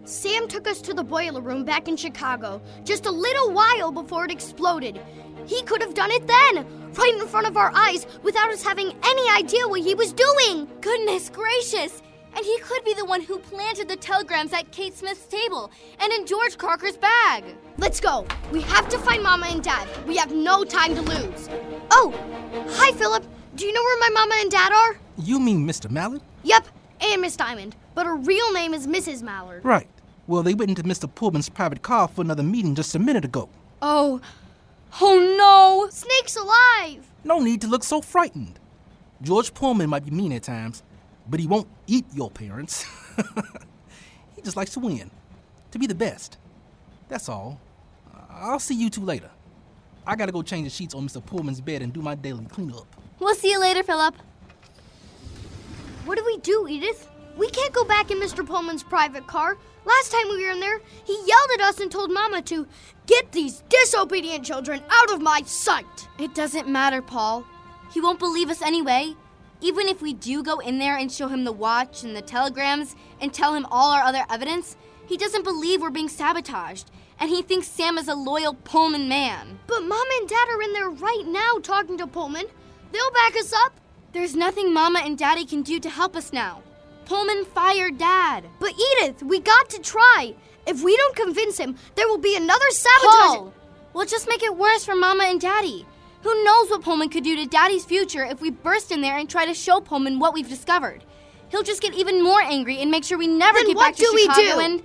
Sam 0.04 0.48
took 0.48 0.68
us 0.68 0.82
to 0.82 0.92
the 0.92 1.02
boiler 1.02 1.40
room 1.40 1.64
back 1.64 1.88
in 1.88 1.96
Chicago 1.96 2.60
just 2.84 3.06
a 3.06 3.10
little 3.10 3.52
while 3.52 3.90
before 3.90 4.26
it 4.26 4.30
exploded. 4.30 5.00
He 5.46 5.62
could 5.62 5.80
have 5.80 5.94
done 5.94 6.10
it 6.10 6.26
then, 6.26 6.66
right 6.92 7.14
in 7.18 7.26
front 7.26 7.46
of 7.46 7.56
our 7.56 7.72
eyes, 7.74 8.06
without 8.22 8.50
us 8.50 8.62
having 8.62 8.92
any 9.02 9.30
idea 9.30 9.66
what 9.66 9.80
he 9.80 9.94
was 9.94 10.12
doing. 10.12 10.68
Goodness 10.82 11.30
gracious! 11.30 12.02
And 12.36 12.44
he 12.44 12.58
could 12.58 12.84
be 12.84 12.94
the 12.94 13.04
one 13.04 13.22
who 13.22 13.38
planted 13.38 13.88
the 13.88 13.96
telegrams 13.96 14.52
at 14.52 14.70
Kate 14.72 14.94
Smith's 14.94 15.26
table 15.26 15.70
and 16.00 16.12
in 16.12 16.26
George 16.26 16.58
Crocker's 16.58 16.96
bag. 16.96 17.44
Let's 17.78 18.00
go. 18.00 18.26
We 18.52 18.60
have 18.62 18.88
to 18.90 18.98
find 18.98 19.22
Mama 19.22 19.46
and 19.46 19.62
Dad. 19.62 19.88
We 20.06 20.16
have 20.16 20.34
no 20.34 20.64
time 20.64 20.94
to 20.96 21.02
lose. 21.02 21.48
Oh, 21.92 22.12
hi, 22.70 22.92
Philip. 22.92 23.24
Do 23.54 23.64
you 23.64 23.72
know 23.72 23.82
where 23.82 24.00
my 24.00 24.10
Mama 24.12 24.34
and 24.40 24.50
Dad 24.50 24.72
are? 24.72 24.98
You 25.16 25.38
mean 25.38 25.66
Mr. 25.66 25.90
Mallard? 25.90 26.22
Yep, 26.42 26.66
and 27.00 27.22
Miss 27.22 27.36
Diamond. 27.36 27.76
But 27.94 28.06
her 28.06 28.16
real 28.16 28.52
name 28.52 28.74
is 28.74 28.88
Mrs. 28.88 29.22
Mallard. 29.22 29.64
Right. 29.64 29.88
Well, 30.26 30.42
they 30.42 30.54
went 30.54 30.70
into 30.70 30.82
Mr. 30.82 31.12
Pullman's 31.12 31.48
private 31.48 31.82
car 31.82 32.08
for 32.08 32.22
another 32.22 32.42
meeting 32.42 32.74
just 32.74 32.94
a 32.94 32.98
minute 32.98 33.24
ago. 33.24 33.48
Oh. 33.82 34.20
Oh 35.00 35.36
no! 35.38 35.90
Snake's 35.90 36.36
alive! 36.36 37.04
No 37.24 37.40
need 37.40 37.60
to 37.62 37.66
look 37.66 37.82
so 37.82 38.00
frightened. 38.00 38.58
George 39.22 39.52
Pullman 39.52 39.90
might 39.90 40.04
be 40.04 40.10
mean 40.10 40.32
at 40.32 40.44
times, 40.44 40.82
but 41.28 41.40
he 41.40 41.46
won't 41.46 41.68
eat 41.86 42.06
your 42.12 42.30
parents. 42.30 42.86
he 44.36 44.42
just 44.42 44.56
likes 44.56 44.72
to 44.74 44.80
win, 44.80 45.10
to 45.72 45.78
be 45.78 45.86
the 45.86 45.94
best. 45.94 46.38
That's 47.08 47.28
all. 47.28 47.60
I'll 48.30 48.60
see 48.60 48.74
you 48.74 48.88
two 48.88 49.02
later. 49.02 49.30
I 50.06 50.16
gotta 50.16 50.32
go 50.32 50.42
change 50.42 50.64
the 50.64 50.70
sheets 50.70 50.94
on 50.94 51.06
Mr. 51.06 51.24
Pullman's 51.24 51.60
bed 51.60 51.82
and 51.82 51.92
do 51.92 52.02
my 52.02 52.14
daily 52.14 52.44
cleanup. 52.46 52.86
We'll 53.18 53.34
see 53.34 53.50
you 53.50 53.60
later, 53.60 53.82
Philip. 53.82 54.14
What 56.04 56.18
do 56.18 56.24
we 56.24 56.36
do, 56.38 56.68
Edith? 56.68 57.08
We 57.36 57.48
can't 57.48 57.72
go 57.72 57.84
back 57.84 58.10
in 58.10 58.20
Mr. 58.20 58.46
Pullman's 58.46 58.82
private 58.82 59.26
car. 59.26 59.56
Last 59.84 60.12
time 60.12 60.28
we 60.28 60.44
were 60.44 60.52
in 60.52 60.60
there, 60.60 60.80
he 61.04 61.14
yelled 61.26 61.50
at 61.54 61.60
us 61.60 61.80
and 61.80 61.90
told 61.90 62.10
Mama 62.10 62.40
to 62.42 62.66
get 63.06 63.32
these 63.32 63.62
disobedient 63.68 64.44
children 64.44 64.82
out 64.90 65.12
of 65.12 65.20
my 65.20 65.42
sight. 65.42 66.08
It 66.18 66.34
doesn't 66.34 66.68
matter, 66.68 67.02
Paul. 67.02 67.44
He 67.92 68.00
won't 68.00 68.18
believe 68.18 68.48
us 68.48 68.62
anyway. 68.62 69.14
Even 69.60 69.88
if 69.88 70.02
we 70.02 70.14
do 70.14 70.42
go 70.42 70.58
in 70.58 70.78
there 70.78 70.96
and 70.96 71.12
show 71.12 71.28
him 71.28 71.44
the 71.44 71.52
watch 71.52 72.02
and 72.02 72.16
the 72.16 72.22
telegrams 72.22 72.96
and 73.20 73.32
tell 73.32 73.54
him 73.54 73.66
all 73.70 73.92
our 73.92 74.02
other 74.02 74.24
evidence, 74.30 74.76
he 75.06 75.16
doesn't 75.16 75.44
believe 75.44 75.80
we're 75.80 75.90
being 75.90 76.08
sabotaged. 76.08 76.90
And 77.20 77.30
he 77.30 77.42
thinks 77.42 77.68
Sam 77.68 77.96
is 77.98 78.08
a 78.08 78.14
loyal 78.14 78.54
Pullman 78.54 79.08
man. 79.08 79.60
But 79.66 79.84
Mom 79.84 80.06
and 80.18 80.28
Dad 80.28 80.48
are 80.48 80.62
in 80.62 80.72
there 80.72 80.90
right 80.90 81.24
now 81.26 81.58
talking 81.62 81.96
to 81.98 82.06
Pullman. 82.06 82.46
They'll 82.90 83.12
back 83.12 83.36
us 83.36 83.52
up. 83.52 83.72
There's 84.12 84.34
nothing 84.34 84.72
Mama 84.72 85.00
and 85.04 85.16
Daddy 85.16 85.44
can 85.44 85.62
do 85.62 85.78
to 85.80 85.90
help 85.90 86.16
us 86.16 86.32
now. 86.32 86.62
Pullman 87.06 87.44
fired 87.44 87.98
Dad. 87.98 88.44
But 88.58 88.74
Edith, 89.00 89.22
we 89.22 89.40
got 89.40 89.68
to 89.70 89.80
try. 89.80 90.34
If 90.66 90.82
we 90.82 90.96
don't 90.96 91.16
convince 91.16 91.58
him, 91.58 91.76
there 91.94 92.08
will 92.08 92.18
be 92.18 92.36
another 92.36 92.70
sabotage. 92.70 93.36
Paul, 93.36 93.54
we'll 93.92 94.06
just 94.06 94.28
make 94.28 94.42
it 94.42 94.56
worse 94.56 94.84
for 94.84 94.94
Mama 94.96 95.24
and 95.24 95.40
Daddy. 95.40 95.86
Who 96.22 96.44
knows 96.44 96.70
what 96.70 96.82
Pullman 96.82 97.10
could 97.10 97.24
do 97.24 97.36
to 97.36 97.46
Daddy's 97.46 97.84
future 97.84 98.24
if 98.24 98.40
we 98.40 98.50
burst 98.50 98.90
in 98.90 99.02
there 99.02 99.18
and 99.18 99.28
try 99.28 99.44
to 99.44 99.52
show 99.52 99.80
Pullman 99.80 100.18
what 100.18 100.32
we've 100.32 100.48
discovered? 100.48 101.04
He'll 101.50 101.62
just 101.62 101.82
get 101.82 101.94
even 101.94 102.22
more 102.24 102.40
angry 102.40 102.78
and 102.78 102.90
make 102.90 103.04
sure 103.04 103.18
we 103.18 103.26
never 103.26 103.58
Then 103.58 103.66
get 103.68 103.76
back 103.76 103.94
to 103.96 104.04
Chicago. 104.04 104.16
Then 104.16 104.26
what 104.26 104.36
do 104.36 104.42
we 104.42 104.52
do? 104.52 104.60
and 104.60 104.82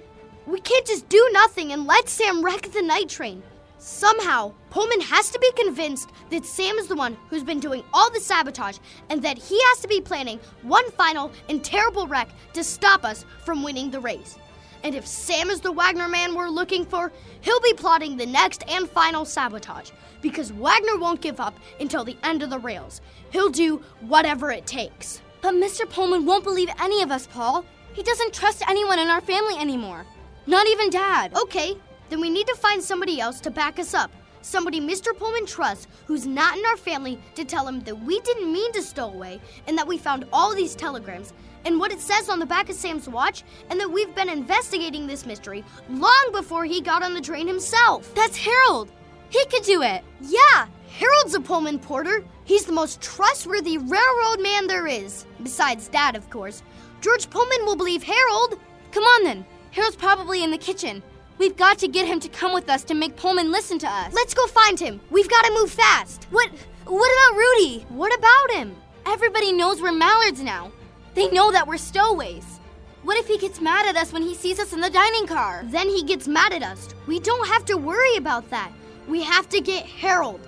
We 0.48 0.60
can't 0.60 0.86
just 0.86 1.08
do 1.08 1.30
nothing 1.32 1.72
and 1.72 1.88
let 1.88 2.10
Sam 2.10 2.44
wreck 2.44 2.64
the 2.72 2.82
night 2.82 3.08
train. 3.08 3.42
Somehow, 3.82 4.52
Pullman 4.72 5.00
has 5.00 5.30
to 5.32 5.40
be 5.40 5.50
convinced 5.54 6.10
that 6.32 6.46
Sam 6.46 6.78
is 6.78 6.88
the 6.88 6.98
one 6.98 7.18
who's 7.30 7.46
been 7.46 7.62
doing 7.62 7.82
all 7.94 8.12
the 8.12 8.20
sabotage 8.20 8.78
and 9.10 9.22
that 9.24 9.38
he 9.38 9.58
has 9.58 9.80
to 9.80 9.88
be 9.88 10.02
planning 10.02 10.38
one 10.64 10.92
final 10.92 11.32
and 11.48 11.64
terrible 11.64 12.06
wreck 12.06 12.28
to 12.54 12.64
stop 12.64 13.06
us 13.06 13.24
from 13.46 13.64
winning 13.64 13.90
the 13.90 14.02
race. 14.02 14.38
And 14.84 14.96
if 14.96 15.08
Sam 15.08 15.50
is 15.50 15.62
the 15.62 15.72
Wagner 15.72 16.10
man 16.10 16.36
we're 16.36 16.50
looking 16.50 16.86
for, 16.86 17.14
he'll 17.40 17.62
be 17.62 17.74
plotting 17.74 18.18
the 18.18 18.26
next 18.26 18.66
and 18.70 18.90
final 18.90 19.24
sabotage 19.24 19.92
because 20.22 20.52
Wagner 20.52 20.98
won't 20.98 21.22
give 21.22 21.40
up 21.40 21.58
until 21.80 22.04
the 22.04 22.18
end 22.24 22.44
of 22.44 22.50
the 22.50 22.60
rails. 22.60 23.00
He'll 23.32 23.50
do 23.50 23.82
whatever 24.02 24.52
it 24.52 24.68
takes. 24.68 25.22
But 25.42 25.54
Mr. 25.54 25.90
Pullman 25.90 26.26
won't 26.26 26.44
believe 26.44 26.70
any 26.82 27.02
of 27.02 27.12
us, 27.12 27.28
Paul. 27.28 27.64
He 27.94 28.04
doesn't 28.04 28.34
trust 28.34 28.62
anyone 28.70 29.00
in 29.00 29.08
our 29.08 29.22
family 29.22 29.56
anymore. 29.56 30.06
Not 30.48 30.68
even 30.68 30.90
Dad. 30.90 31.34
Okay, 31.38 31.78
then 32.10 32.22
we 32.22 32.30
need 32.30 32.48
to 32.48 32.56
find 32.56 32.84
somebody 32.84 33.20
else 33.20 33.40
to 33.42 33.52
back 33.52 33.80
us 33.80 33.94
up. 33.94 34.12
Somebody 34.42 34.80
Mr. 34.80 35.16
Pullman 35.16 35.46
trusts 35.46 35.88
who's 36.06 36.26
not 36.26 36.58
in 36.58 36.66
our 36.66 36.78
family 36.78 37.20
to 37.36 37.44
tell 37.44 37.68
him 37.68 37.82
that 37.82 38.00
we 38.04 38.20
didn't 38.22 38.52
mean 38.52 38.72
to 38.72 38.82
stow 38.82 39.10
away 39.10 39.42
and 39.68 39.78
that 39.78 39.88
we 39.88 39.98
found 39.98 40.26
all 40.32 40.56
these 40.56 40.76
telegrams 40.76 41.34
and 41.66 41.78
what 41.78 41.92
it 41.92 42.00
says 42.00 42.30
on 42.30 42.40
the 42.40 42.46
back 42.46 42.70
of 42.70 42.76
Sam's 42.76 43.10
watch 43.10 43.44
and 43.70 43.80
that 43.80 43.92
we've 43.92 44.16
been 44.16 44.30
investigating 44.30 45.06
this 45.08 45.26
mystery 45.26 45.64
long 45.90 46.30
before 46.32 46.64
he 46.64 46.82
got 46.82 47.04
on 47.04 47.14
the 47.14 47.22
train 47.22 47.48
himself. 47.48 48.14
That's 48.16 48.38
Harold. 48.38 48.92
He 49.30 49.46
could 49.48 49.64
do 49.64 49.82
it. 49.82 50.04
Yeah, 50.22 50.68
Harold's 50.98 51.36
a 51.36 51.42
Pullman 51.42 51.80
porter. 51.80 52.24
He's 52.46 52.66
the 52.66 52.72
most 52.72 53.02
trustworthy 53.02 53.78
railroad 53.78 54.42
man 54.42 54.68
there 54.68 54.88
is. 54.88 55.26
Besides 55.44 55.88
Dad, 55.88 56.16
of 56.16 56.30
course. 56.30 56.64
George 57.02 57.30
Pullman 57.30 57.66
will 57.66 57.76
believe 57.76 58.04
Harold. 58.04 58.60
Come 58.92 59.04
on 59.04 59.24
then. 59.24 59.46
Harold's 59.72 59.96
probably 59.96 60.44
in 60.44 60.50
the 60.50 60.58
kitchen. 60.58 61.04
We've 61.40 61.56
got 61.56 61.78
to 61.80 61.88
get 61.88 62.06
him 62.06 62.20
to 62.20 62.28
come 62.28 62.54
with 62.54 62.70
us 62.70 62.84
to 62.84 62.94
make 62.94 63.16
Pullman 63.16 63.50
listen 63.50 63.80
to 63.80 63.88
us. 63.88 64.14
Let's 64.14 64.34
go 64.34 64.46
find 64.46 64.78
him. 64.78 65.00
We've 65.10 65.30
got 65.30 65.46
to 65.46 65.54
move 65.54 65.72
fast. 65.72 66.26
What 66.32 66.50
what 66.86 67.12
about 67.14 67.38
Rudy? 67.38 67.86
What 67.88 68.14
about 68.14 68.52
him? 68.52 68.76
Everybody 69.06 69.54
knows 69.54 69.82
we're 69.82 69.94
mallards 69.94 70.42
now. 70.42 70.70
They 71.16 71.30
know 71.30 71.50
that 71.52 71.66
we're 71.66 71.78
stowaways. 71.78 72.60
What 73.04 73.18
if 73.18 73.28
he 73.28 73.38
gets 73.38 73.62
mad 73.62 73.86
at 73.86 73.96
us 73.96 74.12
when 74.12 74.22
he 74.22 74.36
sees 74.36 74.60
us 74.60 74.74
in 74.74 74.82
the 74.82 74.90
dining 74.90 75.28
car? 75.28 75.62
Then 75.64 75.88
he 75.88 76.04
gets 76.04 76.28
mad 76.28 76.52
at 76.52 76.62
us. 76.62 76.90
We 77.08 77.22
don't 77.22 77.48
have 77.48 77.64
to 77.66 77.78
worry 77.78 78.18
about 78.18 78.50
that. 78.50 78.74
We 79.08 79.24
have 79.24 79.48
to 79.50 79.62
get 79.62 79.86
Harold. 79.86 80.42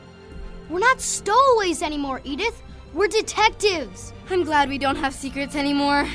We're 0.69 0.79
not 0.79 0.99
stowaways 0.99 1.81
anymore, 1.81 2.19
Edith. 2.25 2.61
We're 2.93 3.07
detectives. 3.07 4.11
I'm 4.29 4.43
glad 4.43 4.67
we 4.67 4.77
don't 4.77 4.97
have 4.97 5.13
secrets 5.13 5.55
anymore. 5.55 6.05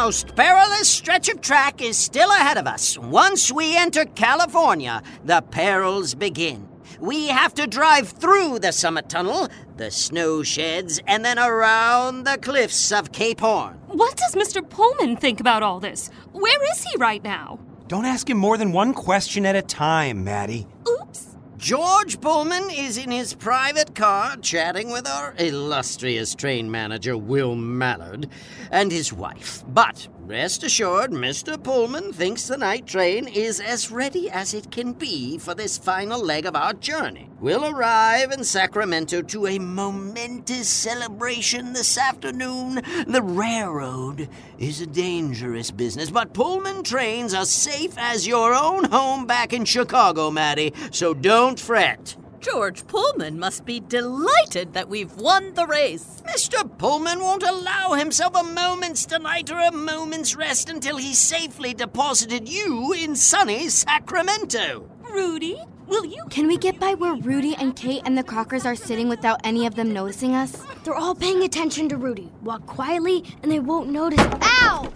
Most 0.00 0.36
perilous 0.36 0.88
stretch 0.88 1.28
of 1.28 1.40
track 1.40 1.82
is 1.82 1.96
still 1.96 2.30
ahead 2.30 2.56
of 2.56 2.68
us. 2.68 2.96
Once 2.96 3.50
we 3.50 3.76
enter 3.76 4.04
California, 4.04 5.02
the 5.24 5.40
perils 5.40 6.14
begin. 6.14 6.68
We 7.00 7.26
have 7.26 7.52
to 7.54 7.66
drive 7.66 8.08
through 8.08 8.60
the 8.60 8.70
summit 8.70 9.08
tunnel, 9.08 9.48
the 9.76 9.90
snow 9.90 10.44
sheds, 10.44 11.00
and 11.08 11.24
then 11.24 11.36
around 11.36 12.22
the 12.22 12.38
cliffs 12.38 12.92
of 12.92 13.10
Cape 13.10 13.40
Horn. 13.40 13.74
What 13.88 14.16
does 14.16 14.36
Mr. 14.36 14.62
Pullman 14.62 15.16
think 15.16 15.40
about 15.40 15.64
all 15.64 15.80
this? 15.80 16.10
Where 16.30 16.70
is 16.70 16.84
he 16.84 16.96
right 16.98 17.24
now? 17.24 17.58
Don't 17.88 18.04
ask 18.04 18.30
him 18.30 18.38
more 18.38 18.56
than 18.56 18.70
one 18.70 18.94
question 18.94 19.44
at 19.44 19.56
a 19.56 19.62
time, 19.62 20.22
Maddie. 20.22 20.68
Oops. 20.88 21.27
George 21.58 22.20
Pullman 22.20 22.70
is 22.70 22.96
in 22.96 23.10
his 23.10 23.34
private 23.34 23.96
car 23.96 24.36
chatting 24.36 24.92
with 24.92 25.08
our 25.08 25.34
illustrious 25.40 26.36
train 26.36 26.70
manager, 26.70 27.18
Will 27.18 27.56
Mallard, 27.56 28.28
and 28.70 28.92
his 28.92 29.12
wife. 29.12 29.64
But 29.66 30.06
rest 30.28 30.62
assured, 30.62 31.10
Mr. 31.10 31.60
Pullman 31.60 32.12
thinks 32.12 32.46
the 32.46 32.58
night 32.58 32.86
train 32.86 33.26
is 33.26 33.60
as 33.60 33.90
ready 33.90 34.28
as 34.28 34.52
it 34.52 34.70
can 34.70 34.92
be 34.92 35.38
for 35.38 35.54
this 35.54 35.78
final 35.78 36.22
leg 36.22 36.44
of 36.44 36.54
our 36.54 36.74
journey. 36.74 37.30
We'll 37.40 37.64
arrive 37.64 38.30
in 38.30 38.44
Sacramento 38.44 39.22
to 39.22 39.46
a 39.46 39.58
momentous 39.58 40.68
celebration 40.68 41.72
this 41.72 41.96
afternoon. 41.96 42.82
The 43.06 43.22
railroad 43.22 44.28
is 44.58 44.82
a 44.82 44.86
dangerous 44.86 45.70
business, 45.70 46.10
but 46.10 46.34
Pullman 46.34 46.82
trains 46.82 47.32
are 47.32 47.46
safe 47.46 47.94
as 47.96 48.26
your 48.26 48.54
own 48.54 48.84
home 48.84 49.24
back 49.24 49.54
in 49.54 49.64
Chicago, 49.64 50.30
Maddie, 50.30 50.74
so 50.90 51.14
don't 51.14 51.58
fret. 51.58 52.16
George 52.40 52.86
Pullman 52.86 53.38
must 53.38 53.64
be 53.64 53.80
delighted 53.80 54.72
that 54.72 54.88
we've 54.88 55.14
won 55.16 55.54
the 55.54 55.66
race. 55.66 56.22
Mr. 56.26 56.68
Pullman 56.78 57.20
won't 57.20 57.42
allow 57.42 57.94
himself 57.94 58.34
a 58.36 58.44
moment's 58.44 59.04
delight 59.06 59.50
or 59.50 59.58
a 59.58 59.72
moment's 59.72 60.36
rest 60.36 60.68
until 60.68 60.96
he's 60.98 61.18
safely 61.18 61.74
deposited 61.74 62.48
you 62.48 62.92
in 62.92 63.16
sunny 63.16 63.68
Sacramento. 63.68 64.88
Rudy, 65.10 65.60
will 65.86 66.04
you? 66.04 66.24
Can 66.30 66.46
we 66.46 66.56
get 66.56 66.78
by 66.78 66.94
where 66.94 67.14
Rudy 67.14 67.56
and 67.56 67.74
Kate 67.74 68.02
and 68.04 68.16
the 68.16 68.22
Crockers 68.22 68.64
are 68.64 68.76
sitting 68.76 69.08
without 69.08 69.40
any 69.42 69.66
of 69.66 69.74
them 69.74 69.92
noticing 69.92 70.34
us? 70.34 70.62
They're 70.84 70.94
all 70.94 71.14
paying 71.14 71.42
attention 71.42 71.88
to 71.88 71.96
Rudy. 71.96 72.30
Walk 72.42 72.66
quietly 72.66 73.24
and 73.42 73.50
they 73.50 73.58
won't 73.58 73.90
notice. 73.90 74.24
Ow! 74.42 74.92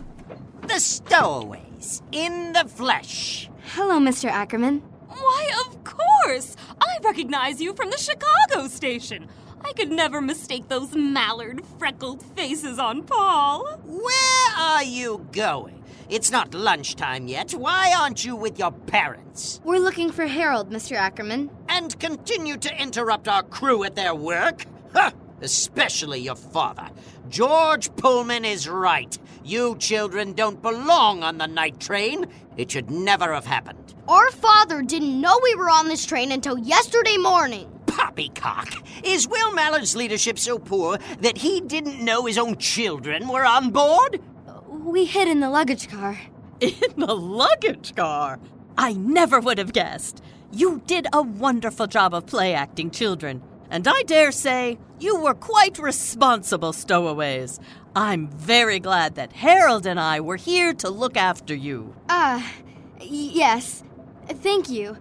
The 0.69 0.79
stowaways 0.79 2.03
in 2.13 2.53
the 2.53 2.69
flesh. 2.69 3.51
Hello, 3.75 3.99
Mr. 3.99 4.31
Ackerman. 4.31 4.83
Why, 5.09 5.51
of 5.67 5.85
course! 5.85 6.57
I 6.93 6.99
recognize 7.03 7.59
you 7.59 7.73
from 7.73 7.89
the 7.89 7.97
Chicago 7.97 8.69
station. 8.69 9.27
I 9.65 9.73
could 9.73 9.91
never 9.91 10.21
mistake 10.21 10.69
those 10.69 10.95
mallard 10.95 11.63
freckled 11.79 12.23
faces 12.37 12.79
on 12.79 13.05
Paul. 13.05 13.65
Where 13.87 14.57
are 14.59 14.85
you 14.85 15.27
going? 15.33 15.83
It's 16.11 16.31
not 16.31 16.53
lunchtime 16.53 17.29
yet. 17.29 17.53
Why 17.53 17.95
aren't 17.99 18.27
you 18.27 18.37
with 18.37 18.59
your 18.59 18.73
parents? 18.73 19.63
We're 19.65 19.79
looking 19.79 20.13
for 20.13 20.27
Harold, 20.27 20.71
Mr. 20.71 20.93
Ackerman. 20.95 21.49
And 21.67 21.99
continue 21.99 22.59
to 22.59 22.83
interrupt 22.83 23.27
our 23.27 23.43
crew 23.43 23.85
at 23.85 23.95
their 23.95 24.15
work? 24.15 24.67
Huh! 24.93 25.13
Especially 25.43 26.21
your 26.21 26.37
father. 26.37 26.89
George 27.29 27.95
Pullman 27.97 28.45
is 28.45 28.69
right. 28.69 29.19
You 29.45 29.77
children 29.79 30.33
don't 30.33 30.63
belong 30.63 31.23
on 31.23 31.39
the 31.39 31.47
night 31.47 31.81
train. 31.81 32.27
It 32.57 32.71
should 32.71 32.91
never 32.91 33.33
have 33.33 33.47
happened. 33.47 33.95
Our 34.09 34.31
father 34.31 34.83
didn't 34.83 35.21
know 35.21 35.39
we 35.43 35.55
were 35.55 35.71
on 35.71 35.89
this 35.89 36.07
train 36.07 36.33
until 36.33 36.59
yesterday 36.59 37.17
morning. 37.17 37.69
Poppycock! 37.87 38.83
Is 39.05 39.29
Will 39.29 39.53
Mallard's 39.53 39.97
leadership 39.97 40.39
so 40.39 40.59
poor 40.59 40.99
that 41.21 41.39
he 41.39 41.61
didn't 41.61 42.05
know 42.05 42.27
his 42.27 42.39
own 42.39 42.57
children 42.57 43.29
were 43.29 43.45
on 43.45 43.71
board? 43.71 44.21
We 44.69 45.05
hid 45.05 45.29
in 45.29 45.41
the 45.41 45.51
luggage 45.51 45.89
car. 45.89 46.19
In 46.61 46.95
the 46.97 47.15
luggage 47.15 47.95
car. 47.97 48.39
I 48.79 48.93
never 48.93 49.41
would 49.41 49.59
have 49.59 49.73
guessed. 49.73 50.23
You 50.53 50.81
did 50.87 51.07
a 51.13 51.21
wonderful 51.23 51.87
job 51.87 52.15
of 52.15 52.27
play 52.27 52.55
acting, 52.55 52.91
children. 52.91 53.43
And 53.73 53.89
I 53.89 54.03
dare 54.03 54.33
say 54.33 54.79
you 55.01 55.19
were 55.19 55.33
quite 55.33 55.79
responsible 55.79 56.75
stowaways. 56.75 57.59
I'm 57.97 58.29
very 58.29 58.79
glad 58.79 59.15
that 59.15 59.33
Harold 59.33 59.87
and 59.87 59.99
I 59.99 60.21
were 60.21 60.37
here 60.37 60.75
to 60.75 60.91
look 60.91 61.17
after 61.17 61.55
you. 61.55 61.95
Ah, 62.11 62.53
y- 63.01 63.07
yes. 63.33 63.83
Thank 64.29 64.69
you. 64.69 64.99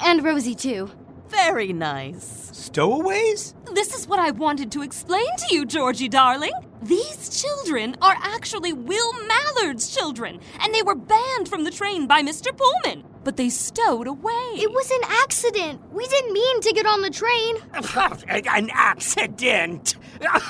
And 0.00 0.24
Rosie, 0.24 0.54
too. 0.54 0.90
Very 1.28 1.74
nice. 1.74 2.48
Stowaways? 2.54 3.54
This 3.74 3.94
is 3.94 4.08
what 4.08 4.18
I 4.18 4.30
wanted 4.30 4.72
to 4.72 4.82
explain 4.82 5.28
to 5.48 5.54
you, 5.54 5.66
Georgie 5.66 6.08
darling. 6.08 6.52
These 6.82 7.42
children 7.42 7.96
are 8.00 8.16
actually 8.22 8.72
Will 8.72 9.12
Mallard's 9.26 9.94
children, 9.94 10.40
and 10.60 10.74
they 10.74 10.82
were 10.82 10.94
banned 10.94 11.48
from 11.50 11.64
the 11.64 11.70
train 11.70 12.06
by 12.06 12.22
Mr. 12.22 12.48
Pullman, 12.56 13.04
but 13.26 13.36
they 13.36 13.48
stowed 13.48 14.06
away. 14.06 14.52
It 14.54 14.70
was 14.70 14.88
an 14.88 15.00
accident. 15.24 15.80
We 15.92 16.06
didn't 16.06 16.32
mean 16.32 16.60
to 16.60 16.72
get 16.72 16.86
on 16.86 17.00
the 17.00 17.10
train. 17.10 17.56
An 18.46 18.70
accident! 18.72 19.96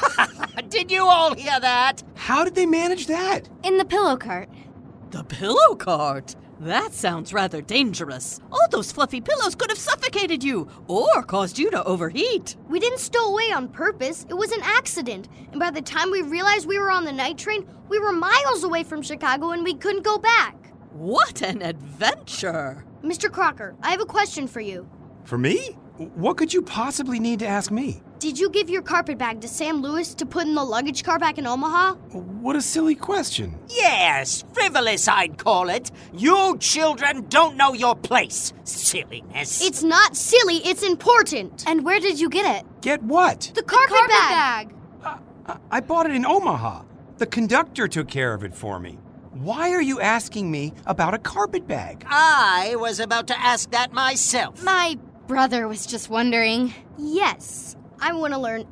Did 0.68 0.92
you 0.92 1.06
all 1.06 1.35
hear 1.35 1.59
that? 1.59 2.02
How 2.16 2.45
did 2.45 2.54
they 2.54 2.66
manage 2.66 3.06
that? 3.06 3.49
In 3.64 3.78
the 3.78 3.87
pillow 3.87 4.18
cart. 4.18 4.50
The 5.11 5.25
pillow 5.25 5.75
cart? 5.75 6.37
That 6.61 6.92
sounds 6.92 7.33
rather 7.33 7.62
dangerous. 7.62 8.40
All 8.52 8.68
those 8.71 8.92
fluffy 8.92 9.23
pillows 9.23 9.54
could 9.54 9.71
have 9.71 9.78
suffocated 9.78 10.45
you 10.45 10.68
or 10.87 11.23
caused 11.23 11.59
you 11.59 11.71
to 11.71 11.83
overheat. 11.85 12.56
We 12.68 12.78
didn't 12.78 13.00
stow 13.00 13.30
away 13.30 13.52
on 13.52 13.68
purpose. 13.68 14.26
It 14.28 14.35
was 14.35 14.52
an 14.52 14.61
accident. 14.62 15.28
And 15.50 15.59
by 15.59 15.71
the 15.71 15.80
time 15.80 16.11
we 16.11 16.21
realized 16.21 16.66
we 16.66 16.78
were 16.78 16.90
on 16.90 17.06
the 17.06 17.12
night 17.12 17.38
train, 17.38 17.66
we 17.88 17.99
were 17.99 18.12
miles 18.12 18.64
away 18.64 18.83
from 18.83 19.00
Chicago 19.00 19.52
and 19.52 19.64
we 19.64 19.73
couldn't 19.73 20.02
go 20.04 20.18
back. 20.18 20.65
What 20.93 21.43
an 21.43 21.62
adventure! 21.62 22.85
Mr. 23.02 23.31
Crocker, 23.31 23.75
I 23.83 23.90
have 23.90 24.00
a 24.00 24.07
question 24.07 24.47
for 24.47 24.61
you. 24.61 24.88
For 25.25 25.38
me? 25.38 25.76
What 26.14 26.37
could 26.37 26.52
you 26.52 26.62
possibly 26.62 27.19
need 27.19 27.38
to 27.40 27.47
ask 27.47 27.71
me? 27.71 28.02
Did 28.19 28.38
you 28.38 28.49
give 28.50 28.69
your 28.71 28.83
carpet 28.83 29.19
bag 29.19 29.40
to 29.43 29.49
Sam 29.49 29.83
Lewis 29.83 30.14
to 30.14 30.26
put 30.26 30.47
in 30.47 30.55
the 30.55 30.64
luggage 30.64 31.05
car 31.05 31.19
back 31.19 31.38
in 31.38 31.47
Omaha? 31.47 31.95
What 32.12 32.57
a 32.57 32.62
silly 32.62 32.95
question. 32.95 33.59
Yes, 33.69 34.45
frivolous, 34.52 35.07
I'd 35.09 35.38
call 35.38 35.69
it. 35.69 35.90
You 36.14 36.57
children 36.59 37.26
don't 37.28 37.57
know 37.57 37.73
your 37.75 37.95
place. 37.95 38.52
Silliness. 38.64 39.62
It's 39.62 39.83
not 39.83 40.16
silly, 40.16 40.57
it's 40.59 40.83
important. 40.83 41.64
And 41.66 41.85
where 41.85 42.00
did 42.00 42.19
you 42.21 42.28
get 42.31 42.61
it? 42.61 42.66
Get 42.81 43.02
what? 43.02 43.52
The 43.55 43.62
carpet, 43.62 43.97
Carpet 43.97 44.11
bag. 44.11 44.69
bag. 45.02 45.21
I, 45.47 45.57
I 45.71 45.81
bought 45.81 46.07
it 46.07 46.12
in 46.14 46.25
Omaha. 46.26 46.83
The 47.19 47.26
conductor 47.26 47.88
took 47.88 48.09
care 48.09 48.35
of 48.35 48.45
it 48.45 48.55
for 48.55 48.78
me. 48.78 48.99
Why 49.43 49.73
are 49.73 49.83
you 49.83 50.00
asking 50.00 50.50
me 50.50 50.73
about 50.87 51.12
a 51.12 51.19
carpet 51.19 51.69
bag? 51.69 52.07
I 52.09 52.75
was 52.76 53.00
about 53.00 53.26
to 53.26 53.38
ask 53.38 53.71
that 53.71 53.93
myself. 53.93 54.62
My 54.64 54.99
brother 55.26 55.69
was 55.69 55.85
just 55.85 56.09
wondering. 56.09 56.73
Yes, 56.97 57.76
I 58.00 58.14
want 58.14 58.33
to 58.33 58.40
learn 58.40 58.64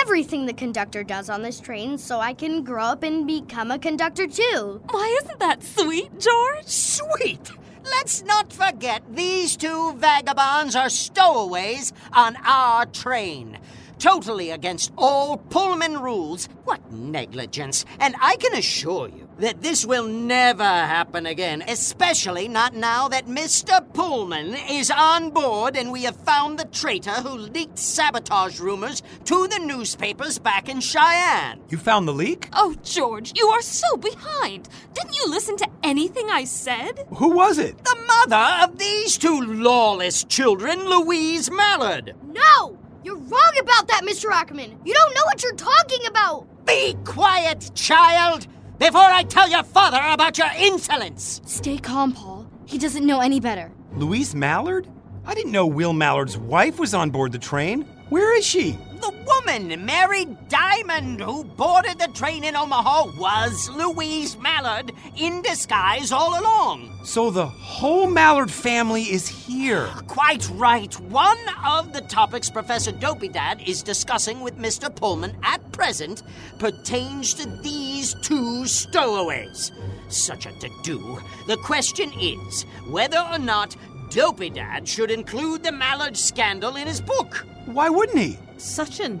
everything 0.00 0.46
the 0.46 0.52
conductor 0.52 1.02
does 1.02 1.28
on 1.28 1.42
this 1.42 1.58
train 1.58 1.98
so 1.98 2.20
I 2.20 2.34
can 2.34 2.62
grow 2.62 2.84
up 2.84 3.02
and 3.02 3.26
become 3.26 3.72
a 3.72 3.80
conductor 3.80 4.28
too. 4.28 4.80
Why 4.90 5.18
isn't 5.24 5.40
that 5.40 5.64
sweet, 5.64 6.16
George? 6.20 6.66
Sweet! 6.66 7.50
Let's 7.82 8.22
not 8.22 8.52
forget 8.52 9.02
these 9.10 9.56
two 9.56 9.94
vagabonds 9.94 10.76
are 10.76 10.88
stowaways 10.88 11.92
on 12.12 12.36
our 12.44 12.86
train. 12.86 13.58
Totally 13.98 14.50
against 14.50 14.92
all 14.96 15.36
Pullman 15.36 15.98
rules. 15.98 16.48
What 16.62 16.92
negligence. 16.92 17.84
And 17.98 18.14
I 18.20 18.36
can 18.36 18.54
assure 18.54 19.08
you 19.08 19.21
that 19.38 19.62
this 19.62 19.84
will 19.84 20.06
never 20.06 20.64
happen 20.64 21.26
again, 21.26 21.62
especially 21.66 22.48
not 22.48 22.74
now 22.74 23.08
that 23.08 23.26
Mr. 23.26 23.84
Pullman 23.92 24.54
is 24.54 24.90
on 24.90 25.30
board 25.30 25.76
and 25.76 25.90
we 25.90 26.04
have 26.04 26.16
found 26.16 26.58
the 26.58 26.64
traitor 26.66 27.10
who 27.10 27.30
leaked 27.30 27.78
sabotage 27.78 28.60
rumors 28.60 29.02
to 29.24 29.48
the 29.48 29.58
newspapers 29.58 30.38
back 30.38 30.68
in 30.68 30.80
Cheyenne. 30.80 31.60
You 31.68 31.78
found 31.78 32.06
the 32.06 32.12
leak? 32.12 32.48
Oh, 32.52 32.74
George, 32.82 33.32
you 33.36 33.46
are 33.48 33.62
so 33.62 33.96
behind. 33.96 34.68
Didn't 34.94 35.16
you 35.16 35.28
listen 35.28 35.56
to 35.58 35.68
anything 35.82 36.30
I 36.30 36.44
said? 36.44 37.06
Who 37.16 37.30
was 37.30 37.58
it? 37.58 37.82
The 37.84 37.96
mother 38.06 38.64
of 38.64 38.78
these 38.78 39.18
two 39.18 39.40
lawless 39.40 40.24
children, 40.24 40.88
Louise 40.88 41.50
Mallard. 41.50 42.14
No! 42.24 42.78
You're 43.04 43.16
wrong 43.16 43.52
about 43.60 43.88
that, 43.88 44.02
Mr. 44.04 44.30
Ackerman. 44.30 44.78
You 44.84 44.94
don't 44.94 45.14
know 45.14 45.24
what 45.24 45.42
you're 45.42 45.54
talking 45.54 46.06
about. 46.06 46.46
Be 46.64 46.94
quiet, 47.04 47.72
child, 47.74 48.46
before 48.82 49.00
I 49.00 49.22
tell 49.22 49.48
your 49.48 49.62
father 49.62 50.00
about 50.02 50.38
your 50.38 50.50
insolence. 50.58 51.40
Stay 51.44 51.78
calm, 51.78 52.12
Paul. 52.12 52.50
He 52.66 52.78
doesn't 52.78 53.06
know 53.06 53.20
any 53.20 53.38
better. 53.38 53.70
Louise 53.94 54.34
Mallard? 54.34 54.88
I 55.24 55.34
didn't 55.34 55.52
know 55.52 55.66
Will 55.68 55.92
Mallard's 55.92 56.36
wife 56.36 56.80
was 56.80 56.92
on 56.92 57.10
board 57.10 57.30
the 57.30 57.38
train. 57.38 57.86
Where 58.12 58.36
is 58.36 58.44
she? 58.44 58.72
The 59.00 59.10
woman, 59.26 59.86
Mary 59.86 60.26
Diamond, 60.50 61.22
who 61.22 61.44
boarded 61.44 61.98
the 61.98 62.08
train 62.08 62.44
in 62.44 62.54
Omaha, 62.54 63.12
was 63.16 63.70
Louise 63.70 64.36
Mallard 64.36 64.92
in 65.16 65.40
disguise 65.40 66.12
all 66.12 66.38
along. 66.38 66.94
So 67.04 67.30
the 67.30 67.46
whole 67.46 68.06
Mallard 68.06 68.50
family 68.50 69.04
is 69.04 69.26
here. 69.26 69.86
Quite 70.08 70.46
right. 70.56 70.92
One 71.00 71.38
of 71.64 71.94
the 71.94 72.02
topics 72.02 72.50
Professor 72.50 72.92
Dopey 72.92 73.28
Dad 73.28 73.62
is 73.66 73.82
discussing 73.82 74.40
with 74.40 74.58
Mr. 74.58 74.94
Pullman 74.94 75.34
at 75.42 75.72
present 75.72 76.22
pertains 76.58 77.32
to 77.32 77.48
these 77.62 78.14
two 78.20 78.66
stowaways. 78.66 79.72
Such 80.10 80.44
a 80.44 80.52
to 80.52 80.68
do. 80.82 81.18
The 81.46 81.56
question 81.64 82.12
is 82.20 82.64
whether 82.90 83.20
or 83.20 83.38
not 83.38 83.74
Dopey 84.10 84.50
Dad 84.50 84.86
should 84.86 85.10
include 85.10 85.62
the 85.62 85.72
Mallard 85.72 86.18
scandal 86.18 86.76
in 86.76 86.86
his 86.86 87.00
book. 87.00 87.46
Why 87.66 87.88
wouldn't 87.88 88.18
he? 88.18 88.38
Such 88.58 89.00
an 89.00 89.20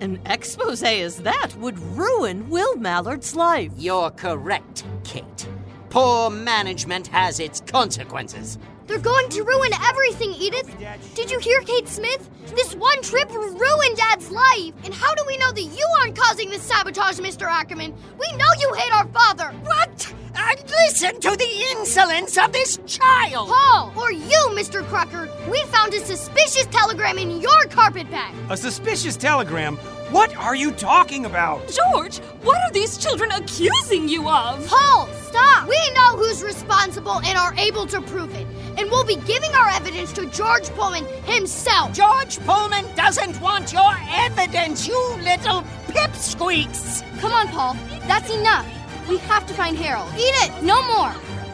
an 0.00 0.20
expose 0.26 0.82
as 0.82 1.18
that 1.18 1.54
would 1.56 1.78
ruin 1.78 2.48
Will 2.48 2.76
Mallard's 2.76 3.34
life. 3.34 3.72
You're 3.76 4.10
correct, 4.10 4.84
Kate. 5.02 5.48
Poor 5.90 6.30
management 6.30 7.08
has 7.08 7.40
its 7.40 7.60
consequences. 7.60 8.58
They're 8.88 8.98
going 8.98 9.28
to 9.28 9.42
ruin 9.42 9.70
everything, 9.86 10.32
Edith. 10.32 10.74
Did 11.14 11.30
you 11.30 11.38
hear 11.38 11.60
Kate 11.60 11.86
Smith? 11.86 12.30
This 12.56 12.74
one 12.74 13.02
trip 13.02 13.30
ruined 13.30 13.96
Dad's 13.96 14.30
life. 14.30 14.72
And 14.82 14.94
how 14.94 15.14
do 15.14 15.22
we 15.26 15.36
know 15.36 15.52
that 15.52 15.62
you 15.62 15.86
aren't 16.00 16.16
causing 16.16 16.48
this 16.48 16.62
sabotage, 16.62 17.20
Mr. 17.20 17.46
Ackerman? 17.46 17.94
We 18.18 18.36
know 18.38 18.46
you 18.58 18.72
hate 18.72 18.92
our 18.94 19.06
father. 19.08 19.50
What? 19.64 20.14
And 20.34 20.70
listen 20.70 21.20
to 21.20 21.36
the 21.36 21.66
insolence 21.72 22.38
of 22.38 22.52
this 22.52 22.78
child! 22.86 23.50
Paul, 23.50 23.92
or 23.96 24.10
you, 24.10 24.48
Mr. 24.52 24.82
Crocker, 24.84 25.28
we 25.50 25.60
found 25.64 25.92
a 25.92 26.00
suspicious 26.00 26.66
telegram 26.66 27.18
in 27.18 27.42
your 27.42 27.64
carpet 27.64 28.10
bag. 28.10 28.34
A 28.48 28.56
suspicious 28.56 29.16
telegram? 29.16 29.76
What 30.10 30.34
are 30.36 30.54
you 30.54 30.72
talking 30.72 31.26
about? 31.26 31.60
George, 31.68 32.18
what 32.42 32.56
are 32.56 32.72
these 32.72 32.96
children 32.96 33.30
accusing 33.32 34.08
you 34.08 34.28
of? 34.28 34.66
Paul, 34.66 35.08
stop! 35.24 35.68
We 35.68 35.78
know 35.94 36.16
who's 36.16 36.42
responsible 36.42 37.20
and 37.20 37.36
are 37.36 37.54
able 37.56 37.86
to 37.86 38.00
prove 38.00 38.34
it. 38.34 38.46
And 38.78 38.88
we'll 38.92 39.04
be 39.04 39.16
giving 39.16 39.52
our 39.56 39.68
evidence 39.70 40.12
to 40.12 40.26
George 40.26 40.68
Pullman 40.70 41.04
himself. 41.24 41.92
George 41.92 42.38
Pullman 42.46 42.86
doesn't 42.94 43.40
want 43.40 43.72
your 43.72 43.92
evidence, 44.08 44.86
you 44.86 44.96
little 45.16 45.62
pipsqueaks! 45.88 47.02
Come 47.20 47.32
on, 47.32 47.48
Paul. 47.48 47.76
That's 48.06 48.30
enough. 48.30 48.66
We 49.08 49.18
have 49.18 49.44
to 49.48 49.54
find 49.54 49.76
Harold. 49.76 50.08
Eat 50.14 50.34
it! 50.44 50.62
No 50.62 50.80
more. 50.94 51.12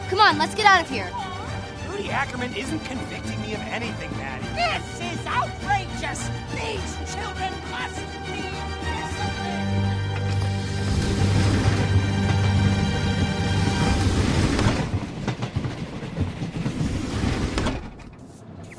Come 0.09 0.19
on, 0.19 0.37
let's 0.37 0.53
get 0.53 0.67
out 0.67 0.81
of 0.81 0.89
here. 0.89 1.09
Rudy 1.89 2.11
Ackerman 2.11 2.53
isn't 2.53 2.79
convicting 2.85 3.41
me 3.41 3.55
of 3.55 3.61
anything, 3.61 4.11
Maddie. 4.17 4.45
This 4.53 5.19
is 5.19 5.25
outrageous! 5.25 6.29
These 6.53 7.15
children 7.15 7.51
must 7.71 8.24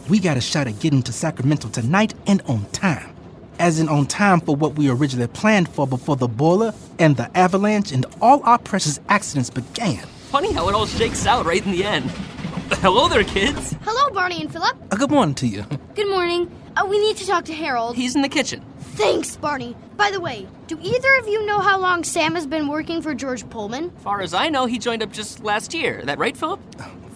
We 0.09 0.21
got 0.21 0.37
a 0.37 0.41
shot 0.41 0.69
at 0.69 0.79
getting 0.79 1.03
to 1.03 1.13
Sacramento 1.13 1.69
tonight 1.69 2.15
and 2.29 2.41
on 2.43 2.65
time. 2.67 3.13
As 3.59 3.81
in 3.81 3.89
on 3.89 4.07
time 4.07 4.41
for 4.41 4.55
what 4.55 4.77
we 4.77 4.89
originally 4.89 5.27
planned 5.27 5.69
for 5.69 5.85
before 5.85 6.15
the 6.15 6.29
boiler 6.29 6.73
and 7.01 7.17
the 7.17 7.37
avalanche 7.37 7.91
and 7.91 8.07
all 8.21 8.41
our 8.45 8.59
precious 8.59 9.01
accidents 9.09 9.51
began. 9.51 10.07
Funny 10.31 10.53
how 10.53 10.69
it 10.69 10.77
all 10.77 10.87
shakes 10.87 11.27
out 11.27 11.45
right 11.45 11.65
in 11.65 11.73
the 11.73 11.83
end. 11.83 12.09
Hello 12.83 13.09
there, 13.09 13.25
kids. 13.25 13.75
Hello, 13.83 14.11
Barney 14.11 14.41
and 14.41 14.53
Philip. 14.53 14.77
A 14.93 14.97
good 14.97 15.11
morning 15.11 15.35
to 15.37 15.47
you. 15.49 15.65
Good 15.97 16.09
morning. 16.09 16.53
Uh, 16.77 16.87
we 16.87 17.01
need 17.01 17.17
to 17.17 17.27
talk 17.27 17.45
to 17.47 17.53
Harold. 17.53 17.97
He's 17.97 18.15
in 18.15 18.23
the 18.23 18.29
kitchen. 18.29 18.65
Thanks, 18.79 19.37
Barney. 19.37 19.75
By 19.97 20.13
the 20.13 20.21
way, 20.21 20.47
do 20.69 20.79
either 20.81 21.17
of 21.17 21.27
you 21.27 21.45
know 21.47 21.59
how 21.59 21.81
long 21.81 22.05
Sam 22.05 22.37
has 22.37 22.47
been 22.47 22.69
working 22.69 23.03
for 23.03 23.13
George 23.13 23.49
Pullman? 23.51 23.91
Far 23.99 24.21
as 24.21 24.35
I 24.35 24.51
know, 24.51 24.67
he 24.67 24.79
joined 24.79 25.03
up 25.03 25.11
just 25.11 25.43
last 25.43 25.75
year. 25.75 26.03
That 26.05 26.19
right, 26.19 26.37
Philip? 26.37 26.61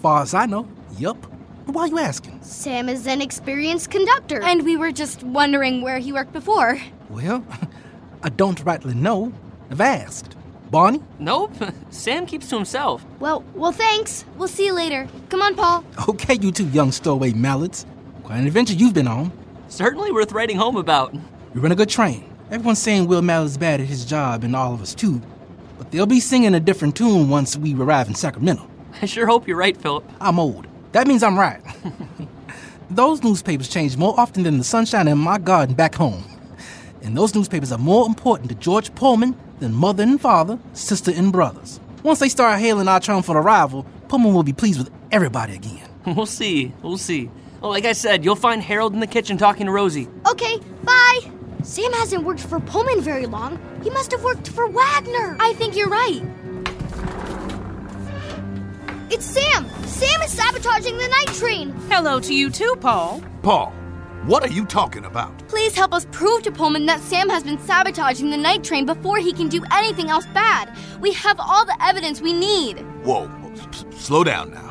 Far 0.03 0.23
as 0.23 0.35
I 0.35 0.47
know, 0.47 0.67
yup. 0.99 1.25
Why 1.73 1.83
are 1.83 1.87
you 1.89 1.99
asking? 1.99 2.43
Sam 2.43 2.89
is 2.89 3.07
an 3.07 3.21
experienced 3.21 3.91
conductor. 3.91 4.43
And 4.43 4.65
we 4.65 4.77
were 4.77 4.93
just 4.93 5.23
wondering 5.23 5.83
where 5.83 5.99
he 5.99 6.13
worked 6.13 6.33
before. 6.33 6.81
Well, 7.09 7.45
I 8.23 8.29
don't 8.29 8.61
rightly 8.65 8.95
know. 8.95 9.33
I've 9.71 9.81
asked. 9.81 10.37
Barney? 10.71 11.03
Nope. 11.19 11.53
Sam 11.91 12.27
keeps 12.27 12.49
to 12.51 12.57
himself. 12.57 13.05
well, 13.19 13.45
well, 13.55 13.73
thanks. 13.73 14.25
We'll 14.37 14.49
see 14.49 14.67
you 14.67 14.73
later. 14.73 15.09
Come 15.29 15.43
on, 15.43 15.55
Paul. 15.55 15.85
Okay, 16.09 16.39
you 16.41 16.53
two 16.53 16.69
young 16.69 16.93
stowaway 16.93 17.33
mallards. 17.33 17.87
Quite 18.25 18.39
an 18.39 18.47
adventure 18.47 18.75
you've 18.75 18.95
been 18.95 19.09
on. 19.09 19.33
Certainly 19.69 20.13
worth 20.13 20.33
writing 20.33 20.57
home 20.57 20.77
about. 20.77 21.13
We 21.55 21.61
run 21.61 21.73
a 21.73 21.77
good 21.77 21.89
train. 21.89 22.25
Everyone's 22.51 22.79
saying 22.81 23.07
Will 23.07 23.23
Mallard's 23.23 23.57
bad 23.57 23.81
at 23.81 23.87
his 23.87 24.05
job 24.05 24.43
and 24.45 24.55
all 24.57 24.75
of 24.75 24.83
us 24.83 24.95
too. 24.95 25.21
But 25.79 25.91
they'll 25.93 26.07
be 26.07 26.21
singing 26.21 26.55
a 26.55 26.61
different 26.61 26.97
tune 26.97 27.29
once 27.29 27.57
we 27.57 27.75
arrive 27.75 28.09
in 28.09 28.15
Sacramento. 28.15 28.69
I 29.03 29.07
sure 29.07 29.27
hope 29.27 29.47
you're 29.47 29.57
right, 29.57 29.77
Philip. 29.77 30.05
I'm 30.21 30.39
old. 30.41 30.67
That 30.93 31.07
means 31.07 31.23
I'm 31.23 31.39
right. 31.39 31.61
those 32.91 33.23
newspapers 33.23 33.69
change 33.69 33.97
more 33.97 34.19
often 34.19 34.43
than 34.43 34.59
the 34.59 34.65
sunshine 34.65 35.09
in 35.09 35.19
my 35.19 35.39
garden 35.39 35.75
back 35.75 35.95
home. 35.95 36.25
And 37.03 37.17
those 37.17 37.35
newspapers 37.35 37.73
are 37.73 37.79
more 37.79 38.07
important 38.07 38.49
to 38.51 38.55
George 38.57 38.95
Pullman 38.95 39.37
than 39.61 39.73
mother 39.73 40.03
and 40.03 40.21
father, 40.21 40.59
sister 40.73 41.13
and 41.15 41.33
brothers. 41.33 41.81
Once 42.03 42.19
they 42.19 42.29
start 42.29 42.61
hailing 42.61 42.89
our 42.89 43.01
triumphant 43.01 43.39
arrival, 43.39 43.87
Pullman 44.09 44.35
will 44.35 44.43
be 44.43 44.53
pleased 44.53 44.79
with 44.79 44.91
everybody 45.11 45.55
again. 45.55 45.87
We'll 46.07 46.25
see. 46.25 46.73
We'll 46.83 46.97
see. 46.97 47.31
Well, 47.61 47.71
like 47.71 47.85
I 47.85 47.93
said, 47.93 48.25
you'll 48.25 48.35
find 48.35 48.63
Harold 48.63 48.95
in 48.95 49.01
the 49.01 49.07
kitchen 49.07 49.37
talking 49.37 49.67
to 49.67 49.73
Rosie. 49.73 50.09
Okay, 50.27 50.59
bye. 50.83 51.21
Sam 51.63 51.93
hasn't 51.93 52.25
worked 52.25 52.41
for 52.41 52.59
Pullman 52.59 53.03
very 53.03 53.27
long. 53.27 53.61
He 53.83 53.91
must 53.91 54.11
have 54.13 54.25
worked 54.25 54.49
for 54.49 54.67
Wagner. 54.67 55.37
I 55.39 55.53
think 55.55 55.77
you're 55.77 55.91
right. 55.91 56.23
It's 59.11 59.25
Sam. 59.27 59.69
Sam 59.87 60.23
is 60.23 60.33
sabotaging 60.33 60.97
the 60.97 61.09
night 61.09 61.35
train. 61.37 61.71
Hello 61.91 62.21
to 62.21 62.35
you 62.35 62.49
too, 62.51 62.77
Paul. 62.81 63.21
Paul, 63.43 63.71
what 64.25 64.45
are 64.45 64.53
you 64.53 64.65
talking 64.65 65.05
about? 65.05 65.37
Please 65.49 65.75
help 65.75 65.93
us 65.93 66.07
prove 66.13 66.43
to 66.45 66.53
Pullman 66.53 66.87
that 66.87 67.01
Sam 67.01 67.29
has 67.29 67.43
been 67.43 67.59
sabotaging 67.59 68.31
the 68.31 68.37
night 68.37 68.63
train 68.63 68.87
before 68.87 69.19
he 69.19 69.33
can 69.33 69.49
do 69.49 69.65
anything 69.73 70.11
else 70.11 70.27
bad. 70.27 70.77
We 71.01 71.13
have 71.15 71.39
all 71.41 71.65
the 71.65 71.77
evidence 71.85 72.21
we 72.21 72.33
need. 72.33 72.79
Whoa, 73.05 73.29
s- 73.55 73.85
slow 73.97 74.23
down 74.23 74.53
now. 74.53 74.70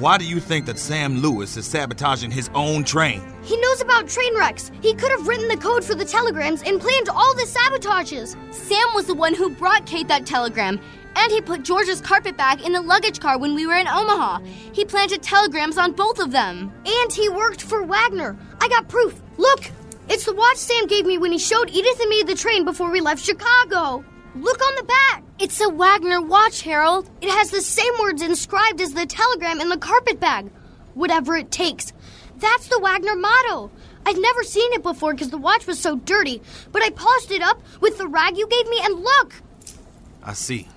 Why 0.00 0.16
do 0.16 0.24
you 0.24 0.40
think 0.40 0.64
that 0.64 0.78
Sam 0.78 1.18
Lewis 1.18 1.58
is 1.58 1.66
sabotaging 1.66 2.30
his 2.30 2.48
own 2.54 2.84
train? 2.84 3.22
He 3.42 3.60
knows 3.60 3.82
about 3.82 4.08
train 4.08 4.34
wrecks. 4.34 4.72
He 4.80 4.94
could 4.94 5.10
have 5.10 5.28
written 5.28 5.46
the 5.48 5.58
code 5.58 5.84
for 5.84 5.94
the 5.94 6.06
telegrams 6.06 6.62
and 6.62 6.80
planned 6.80 7.10
all 7.10 7.34
the 7.34 7.42
sabotages. 7.42 8.34
Sam 8.50 8.94
was 8.94 9.04
the 9.04 9.14
one 9.14 9.34
who 9.34 9.50
brought 9.50 9.84
Kate 9.84 10.08
that 10.08 10.24
telegram. 10.24 10.80
And 11.16 11.30
he 11.30 11.42
put 11.42 11.64
George's 11.64 12.00
carpet 12.00 12.38
bag 12.38 12.62
in 12.62 12.72
the 12.72 12.80
luggage 12.80 13.20
car 13.20 13.38
when 13.38 13.54
we 13.54 13.66
were 13.66 13.76
in 13.76 13.86
Omaha. 13.86 14.38
He 14.72 14.86
planted 14.86 15.22
telegrams 15.22 15.76
on 15.76 15.92
both 15.92 16.18
of 16.18 16.30
them. 16.30 16.72
And 16.86 17.12
he 17.12 17.28
worked 17.28 17.60
for 17.60 17.82
Wagner. 17.82 18.38
I 18.58 18.68
got 18.68 18.88
proof. 18.88 19.20
Look, 19.36 19.70
it's 20.08 20.24
the 20.24 20.32
watch 20.32 20.56
Sam 20.56 20.86
gave 20.86 21.04
me 21.04 21.18
when 21.18 21.30
he 21.30 21.38
showed 21.38 21.68
Edith 21.68 22.00
and 22.00 22.08
me 22.08 22.22
the 22.22 22.34
train 22.34 22.64
before 22.64 22.90
we 22.90 23.02
left 23.02 23.22
Chicago. 23.22 24.02
Look 24.34 24.66
on 24.66 24.76
the 24.76 24.84
back. 24.84 25.24
It's 25.40 25.58
a 25.62 25.70
Wagner 25.70 26.20
watch, 26.20 26.60
Harold. 26.60 27.08
It 27.22 27.30
has 27.30 27.50
the 27.50 27.62
same 27.62 27.94
words 27.98 28.20
inscribed 28.20 28.78
as 28.78 28.92
the 28.92 29.06
telegram 29.06 29.58
in 29.62 29.70
the 29.70 29.78
carpet 29.78 30.20
bag. 30.20 30.50
Whatever 30.92 31.34
it 31.34 31.50
takes. 31.50 31.94
That's 32.36 32.68
the 32.68 32.78
Wagner 32.78 33.16
motto. 33.16 33.70
I'd 34.04 34.18
never 34.18 34.42
seen 34.42 34.70
it 34.74 34.82
before 34.82 35.14
because 35.14 35.30
the 35.30 35.38
watch 35.38 35.66
was 35.66 35.78
so 35.78 35.96
dirty, 35.96 36.42
but 36.72 36.82
I 36.82 36.90
polished 36.90 37.30
it 37.30 37.40
up 37.40 37.62
with 37.80 37.96
the 37.96 38.06
rag 38.06 38.36
you 38.36 38.46
gave 38.48 38.68
me, 38.68 38.80
and 38.82 39.02
look! 39.02 39.32
I 40.22 40.34
see. 40.34 40.68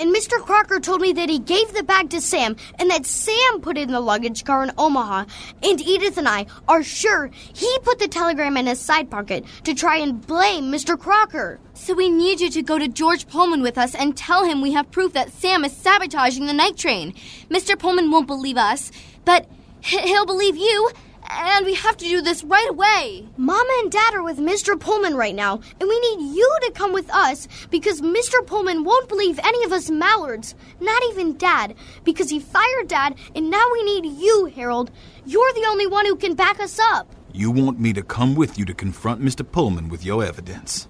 And 0.00 0.12
Mr. 0.12 0.40
Crocker 0.44 0.80
told 0.80 1.00
me 1.00 1.12
that 1.12 1.28
he 1.28 1.38
gave 1.38 1.72
the 1.72 1.84
bag 1.84 2.10
to 2.10 2.20
Sam 2.20 2.56
and 2.80 2.90
that 2.90 3.06
Sam 3.06 3.60
put 3.60 3.78
it 3.78 3.82
in 3.82 3.92
the 3.92 4.00
luggage 4.00 4.44
car 4.44 4.64
in 4.64 4.72
Omaha. 4.78 5.26
And 5.62 5.80
Edith 5.80 6.18
and 6.18 6.28
I 6.28 6.46
are 6.66 6.82
sure 6.82 7.30
he 7.32 7.78
put 7.82 8.00
the 8.00 8.08
telegram 8.08 8.56
in 8.56 8.66
his 8.66 8.80
side 8.80 9.10
pocket 9.10 9.44
to 9.62 9.74
try 9.74 9.96
and 9.98 10.24
blame 10.24 10.72
Mr. 10.72 10.98
Crocker. 10.98 11.60
So 11.80 11.94
we 11.94 12.10
need 12.10 12.40
you 12.40 12.50
to 12.50 12.60
go 12.60 12.78
to 12.78 12.86
George 12.86 13.26
Pullman 13.28 13.62
with 13.62 13.78
us 13.78 13.94
and 13.94 14.14
tell 14.14 14.44
him 14.44 14.60
we 14.60 14.72
have 14.72 14.90
proof 14.90 15.14
that 15.14 15.32
Sam 15.32 15.64
is 15.64 15.72
sabotaging 15.72 16.46
the 16.46 16.52
night 16.52 16.76
train. 16.76 17.14
Mr. 17.48 17.78
Pullman 17.78 18.10
won't 18.10 18.26
believe 18.26 18.58
us, 18.58 18.90
but 19.24 19.46
he- 19.80 20.00
he'll 20.00 20.26
believe 20.26 20.56
you, 20.56 20.90
and 21.30 21.64
we 21.64 21.74
have 21.74 21.96
to 21.98 22.04
do 22.04 22.20
this 22.20 22.44
right 22.44 22.68
away. 22.68 23.26
Mama 23.38 23.70
and 23.80 23.90
Dad 23.90 24.12
are 24.14 24.22
with 24.22 24.38
Mr. 24.38 24.78
Pullman 24.78 25.14
right 25.14 25.34
now, 25.34 25.60
and 25.80 25.88
we 25.88 25.98
need 26.00 26.34
you 26.36 26.58
to 26.62 26.72
come 26.72 26.92
with 26.92 27.08
us 27.10 27.48
because 27.70 28.02
Mr. 28.02 28.44
Pullman 28.44 28.84
won't 28.84 29.08
believe 29.08 29.38
any 29.42 29.64
of 29.64 29.72
us 29.72 29.88
Mallards, 29.88 30.54
not 30.80 31.00
even 31.10 31.38
Dad, 31.38 31.74
because 32.04 32.28
he 32.28 32.40
fired 32.40 32.88
Dad, 32.88 33.14
and 33.34 33.48
now 33.50 33.64
we 33.72 33.82
need 33.82 34.04
you, 34.04 34.52
Harold. 34.54 34.90
You're 35.24 35.52
the 35.54 35.66
only 35.70 35.86
one 35.86 36.04
who 36.04 36.16
can 36.16 36.34
back 36.34 36.60
us 36.60 36.78
up. 36.78 37.14
You 37.32 37.50
want 37.50 37.78
me 37.78 37.92
to 37.92 38.02
come 38.02 38.34
with 38.34 38.58
you 38.58 38.64
to 38.64 38.74
confront 38.74 39.22
Mr. 39.22 39.48
Pullman 39.48 39.90
with 39.90 40.04
your 40.04 40.24
evidence? 40.24 40.88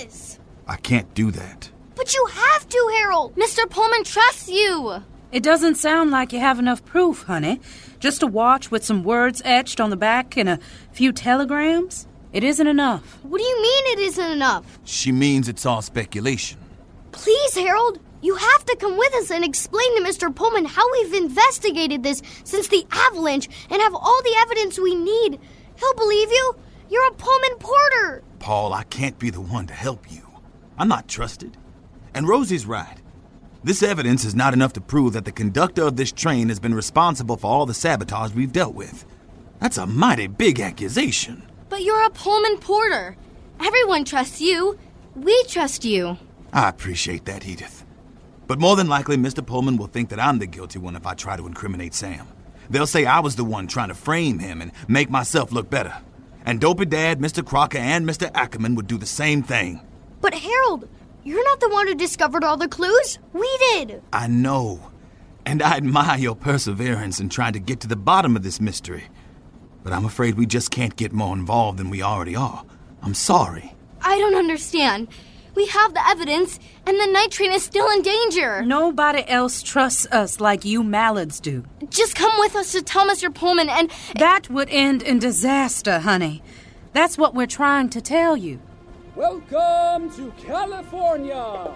Yes! 0.00 0.38
I 0.66 0.76
can't 0.76 1.12
do 1.14 1.30
that. 1.32 1.70
But 1.94 2.14
you 2.14 2.26
have 2.26 2.68
to, 2.68 2.90
Harold! 2.96 3.36
Mr. 3.36 3.68
Pullman 3.68 4.04
trusts 4.04 4.48
you. 4.48 5.02
It 5.32 5.42
doesn't 5.42 5.74
sound 5.76 6.10
like 6.10 6.32
you 6.32 6.40
have 6.40 6.58
enough 6.58 6.84
proof, 6.84 7.24
honey. 7.24 7.60
Just 7.98 8.22
a 8.22 8.26
watch 8.26 8.70
with 8.70 8.84
some 8.84 9.04
words 9.04 9.42
etched 9.44 9.80
on 9.80 9.90
the 9.90 9.96
back 9.96 10.36
and 10.36 10.48
a 10.48 10.58
few 10.92 11.12
telegrams? 11.12 12.06
It 12.32 12.42
isn't 12.44 12.66
enough. 12.66 13.18
What 13.22 13.38
do 13.38 13.44
you 13.44 13.62
mean 13.62 13.84
it 13.86 13.98
isn't 13.98 14.30
enough? 14.32 14.78
She 14.84 15.12
means 15.12 15.48
it's 15.48 15.66
all 15.66 15.82
speculation. 15.82 16.58
Please, 17.12 17.54
Harold, 17.56 18.00
you 18.22 18.36
have 18.36 18.64
to 18.66 18.76
come 18.76 18.96
with 18.96 19.14
us 19.16 19.30
and 19.30 19.44
explain 19.44 19.96
to 19.96 20.08
Mr. 20.08 20.34
Pullman 20.34 20.64
how 20.64 20.90
we've 20.92 21.14
investigated 21.14 22.02
this 22.02 22.22
since 22.44 22.68
the 22.68 22.86
avalanche 22.90 23.48
and 23.68 23.82
have 23.82 23.94
all 23.94 24.22
the 24.22 24.36
evidence 24.38 24.78
we 24.78 24.94
need. 24.94 25.38
He'll 25.76 25.94
believe 25.94 26.30
you. 26.30 26.56
You're 26.88 27.06
a 27.08 27.12
Pullman 27.12 27.58
porter. 27.58 28.22
Paul, 28.40 28.72
I 28.72 28.82
can't 28.84 29.18
be 29.18 29.30
the 29.30 29.40
one 29.40 29.66
to 29.66 29.74
help 29.74 30.10
you. 30.10 30.22
I'm 30.78 30.88
not 30.88 31.06
trusted. 31.06 31.56
And 32.14 32.26
Rosie's 32.26 32.66
right. 32.66 32.96
This 33.62 33.82
evidence 33.82 34.24
is 34.24 34.34
not 34.34 34.54
enough 34.54 34.72
to 34.72 34.80
prove 34.80 35.12
that 35.12 35.26
the 35.26 35.32
conductor 35.32 35.82
of 35.82 35.96
this 35.96 36.10
train 36.10 36.48
has 36.48 36.58
been 36.58 36.74
responsible 36.74 37.36
for 37.36 37.46
all 37.48 37.66
the 37.66 37.74
sabotage 37.74 38.32
we've 38.32 38.52
dealt 38.52 38.74
with. 38.74 39.04
That's 39.60 39.76
a 39.76 39.86
mighty 39.86 40.26
big 40.26 40.58
accusation. 40.58 41.42
But 41.68 41.82
you're 41.82 42.02
a 42.06 42.10
Pullman 42.10 42.56
porter. 42.58 43.14
Everyone 43.60 44.06
trusts 44.06 44.40
you. 44.40 44.78
We 45.14 45.44
trust 45.44 45.84
you. 45.84 46.16
I 46.52 46.70
appreciate 46.70 47.26
that, 47.26 47.46
Edith. 47.46 47.84
But 48.46 48.58
more 48.58 48.74
than 48.74 48.88
likely, 48.88 49.18
Mr. 49.18 49.46
Pullman 49.46 49.76
will 49.76 49.86
think 49.86 50.08
that 50.08 50.18
I'm 50.18 50.38
the 50.38 50.46
guilty 50.46 50.78
one 50.78 50.96
if 50.96 51.06
I 51.06 51.12
try 51.12 51.36
to 51.36 51.46
incriminate 51.46 51.92
Sam. 51.92 52.26
They'll 52.70 52.86
say 52.86 53.04
I 53.04 53.20
was 53.20 53.36
the 53.36 53.44
one 53.44 53.66
trying 53.66 53.88
to 53.88 53.94
frame 53.94 54.38
him 54.38 54.62
and 54.62 54.72
make 54.88 55.10
myself 55.10 55.52
look 55.52 55.68
better. 55.68 55.94
And 56.44 56.60
Dopey 56.60 56.86
Dad, 56.86 57.20
Mr. 57.20 57.44
Crocker, 57.44 57.78
and 57.78 58.08
Mr. 58.08 58.30
Ackerman 58.34 58.74
would 58.74 58.86
do 58.86 58.98
the 58.98 59.06
same 59.06 59.42
thing. 59.42 59.80
But, 60.20 60.34
Harold, 60.34 60.88
you're 61.24 61.44
not 61.44 61.60
the 61.60 61.68
one 61.68 61.86
who 61.86 61.94
discovered 61.94 62.44
all 62.44 62.56
the 62.56 62.68
clues. 62.68 63.18
We 63.32 63.48
did. 63.72 64.02
I 64.12 64.26
know. 64.26 64.90
And 65.44 65.62
I 65.62 65.76
admire 65.76 66.18
your 66.18 66.36
perseverance 66.36 67.20
in 67.20 67.28
trying 67.28 67.52
to 67.54 67.60
get 67.60 67.80
to 67.80 67.88
the 67.88 67.96
bottom 67.96 68.36
of 68.36 68.42
this 68.42 68.60
mystery. 68.60 69.04
But 69.82 69.92
I'm 69.92 70.04
afraid 70.04 70.34
we 70.34 70.46
just 70.46 70.70
can't 70.70 70.96
get 70.96 71.12
more 71.12 71.34
involved 71.34 71.78
than 71.78 71.90
we 71.90 72.02
already 72.02 72.36
are. 72.36 72.64
I'm 73.02 73.14
sorry. 73.14 73.74
I 74.02 74.18
don't 74.18 74.34
understand. 74.34 75.08
We 75.54 75.66
have 75.66 75.94
the 75.94 76.08
evidence, 76.08 76.58
and 76.86 76.98
the 76.98 77.06
night 77.06 77.30
train 77.30 77.52
is 77.52 77.64
still 77.64 77.88
in 77.90 78.02
danger. 78.02 78.62
Nobody 78.64 79.24
else 79.28 79.62
trusts 79.62 80.06
us 80.12 80.40
like 80.40 80.64
you 80.64 80.82
Mallards 80.82 81.40
do. 81.40 81.64
Just 81.88 82.14
come 82.14 82.32
with 82.38 82.54
us 82.54 82.72
to 82.72 82.82
tell 82.82 83.06
Mr. 83.08 83.34
Pullman 83.34 83.68
and. 83.68 83.90
That 84.16 84.48
would 84.48 84.68
end 84.70 85.02
in 85.02 85.18
disaster, 85.18 85.98
honey. 86.00 86.42
That's 86.92 87.18
what 87.18 87.34
we're 87.34 87.46
trying 87.46 87.88
to 87.90 88.00
tell 88.00 88.36
you. 88.36 88.60
Welcome 89.16 90.10
to 90.16 90.32
California! 90.40 91.70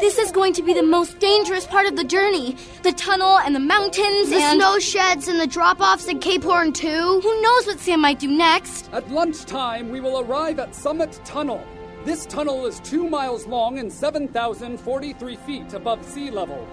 This 0.00 0.18
is 0.18 0.32
going 0.32 0.54
to 0.54 0.62
be 0.62 0.72
the 0.74 0.82
most 0.82 1.18
dangerous 1.18 1.66
part 1.66 1.86
of 1.86 1.94
the 1.96 2.04
journey. 2.04 2.56
The 2.82 2.92
tunnel 2.92 3.38
and 3.38 3.54
the 3.54 3.60
mountains 3.60 4.30
The 4.30 4.36
and. 4.36 4.58
snow 4.60 4.78
sheds 4.78 5.28
and 5.28 5.38
the 5.38 5.46
drop 5.46 5.80
offs 5.80 6.08
at 6.08 6.20
Cape 6.20 6.42
Horn, 6.42 6.72
too. 6.72 7.20
Who 7.22 7.42
knows 7.42 7.66
what 7.66 7.78
Sam 7.78 8.00
might 8.00 8.18
do 8.18 8.28
next? 8.28 8.90
At 8.92 9.10
lunchtime, 9.10 9.90
we 9.90 10.00
will 10.00 10.20
arrive 10.20 10.58
at 10.58 10.74
Summit 10.74 11.20
Tunnel. 11.24 11.64
This 12.06 12.24
tunnel 12.24 12.66
is 12.66 12.78
two 12.78 13.10
miles 13.10 13.48
long 13.48 13.80
and 13.80 13.92
7,043 13.92 15.36
feet 15.38 15.72
above 15.72 16.04
sea 16.04 16.30
level. 16.30 16.64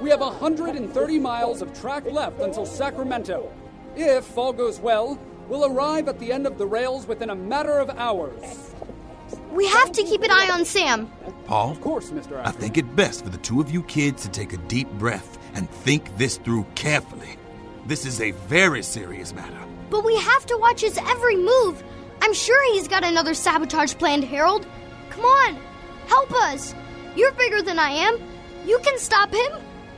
We 0.00 0.08
have 0.08 0.20
130 0.20 1.18
miles 1.18 1.60
of 1.60 1.78
track 1.78 2.10
left 2.10 2.40
until 2.40 2.64
Sacramento. 2.64 3.52
If 3.94 4.38
all 4.38 4.54
goes 4.54 4.80
well, 4.80 5.18
we'll 5.50 5.66
arrive 5.66 6.08
at 6.08 6.18
the 6.18 6.32
end 6.32 6.46
of 6.46 6.56
the 6.56 6.66
rails 6.66 7.06
within 7.06 7.28
a 7.28 7.34
matter 7.34 7.78
of 7.78 7.90
hours. 7.90 8.74
We 9.52 9.66
have 9.66 9.92
to 9.92 10.02
keep 10.02 10.22
an 10.22 10.30
eye 10.30 10.48
on 10.50 10.64
Sam. 10.64 11.12
Paul? 11.44 11.70
Of 11.70 11.82
course, 11.82 12.10
Mr. 12.10 12.40
I 12.42 12.50
think 12.50 12.78
it 12.78 12.96
best 12.96 13.22
for 13.22 13.28
the 13.28 13.36
two 13.36 13.60
of 13.60 13.70
you 13.70 13.82
kids 13.82 14.22
to 14.22 14.30
take 14.30 14.54
a 14.54 14.58
deep 14.66 14.90
breath 14.92 15.36
and 15.52 15.68
think 15.68 16.16
this 16.16 16.38
through 16.38 16.64
carefully. 16.74 17.36
This 17.84 18.06
is 18.06 18.22
a 18.22 18.30
very 18.30 18.82
serious 18.82 19.34
matter. 19.34 19.60
But 19.90 20.06
we 20.06 20.16
have 20.16 20.46
to 20.46 20.56
watch 20.56 20.80
his 20.80 20.96
every 20.96 21.36
move. 21.36 21.84
I'm 22.22 22.32
sure 22.32 22.72
he's 22.72 22.88
got 22.88 23.04
another 23.04 23.34
sabotage 23.34 23.94
planned, 23.94 24.24
Harold. 24.24 24.66
Come 25.10 25.24
on, 25.24 25.58
help 26.06 26.32
us. 26.32 26.74
You're 27.16 27.32
bigger 27.32 27.62
than 27.62 27.78
I 27.78 27.90
am. 27.90 28.18
You 28.66 28.78
can 28.80 28.98
stop 28.98 29.32
him. 29.32 29.52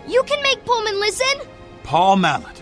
You 0.07 0.23
can 0.25 0.43
make 0.43 0.65
Pullman 0.65 1.01
listen. 1.01 1.49
Paul 1.83 2.17
Mallard, 2.17 2.61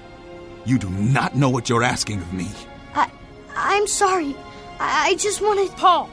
you 0.64 0.78
do 0.78 0.90
not 0.90 1.34
know 1.34 1.48
what 1.48 1.68
you're 1.68 1.82
asking 1.82 2.20
of 2.20 2.32
me. 2.32 2.48
I, 2.94 3.10
I'm 3.56 3.86
sorry. 3.86 4.36
I, 4.78 5.08
I 5.08 5.14
just 5.16 5.40
wanted. 5.40 5.70
Paul, 5.76 6.10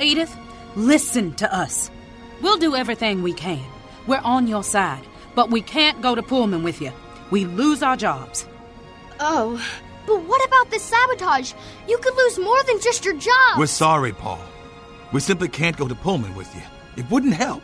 Edith, 0.00 0.36
listen 0.76 1.34
to 1.34 1.54
us. 1.54 1.90
We'll 2.42 2.58
do 2.58 2.76
everything 2.76 3.22
we 3.22 3.32
can. 3.32 3.64
We're 4.06 4.20
on 4.24 4.46
your 4.46 4.62
side, 4.62 5.04
but 5.34 5.50
we 5.50 5.60
can't 5.62 6.00
go 6.00 6.14
to 6.14 6.22
Pullman 6.22 6.62
with 6.62 6.80
you. 6.80 6.92
We 7.30 7.44
lose 7.44 7.82
our 7.82 7.96
jobs. 7.96 8.46
Oh, 9.20 9.62
But 10.08 10.24
what 10.24 10.42
about 10.46 10.70
the 10.70 10.78
sabotage? 10.78 11.52
You 11.86 11.98
could 11.98 12.16
lose 12.16 12.38
more 12.38 12.62
than 12.62 12.80
just 12.80 13.04
your 13.04 13.14
job. 13.14 13.58
We're 13.58 13.66
sorry, 13.66 14.12
Paul. 14.12 14.40
We 15.12 15.20
simply 15.20 15.48
can't 15.48 15.76
go 15.76 15.86
to 15.86 15.94
Pullman 15.94 16.34
with 16.34 16.52
you. 16.54 16.62
It 16.96 17.10
wouldn't 17.10 17.34
help. 17.34 17.62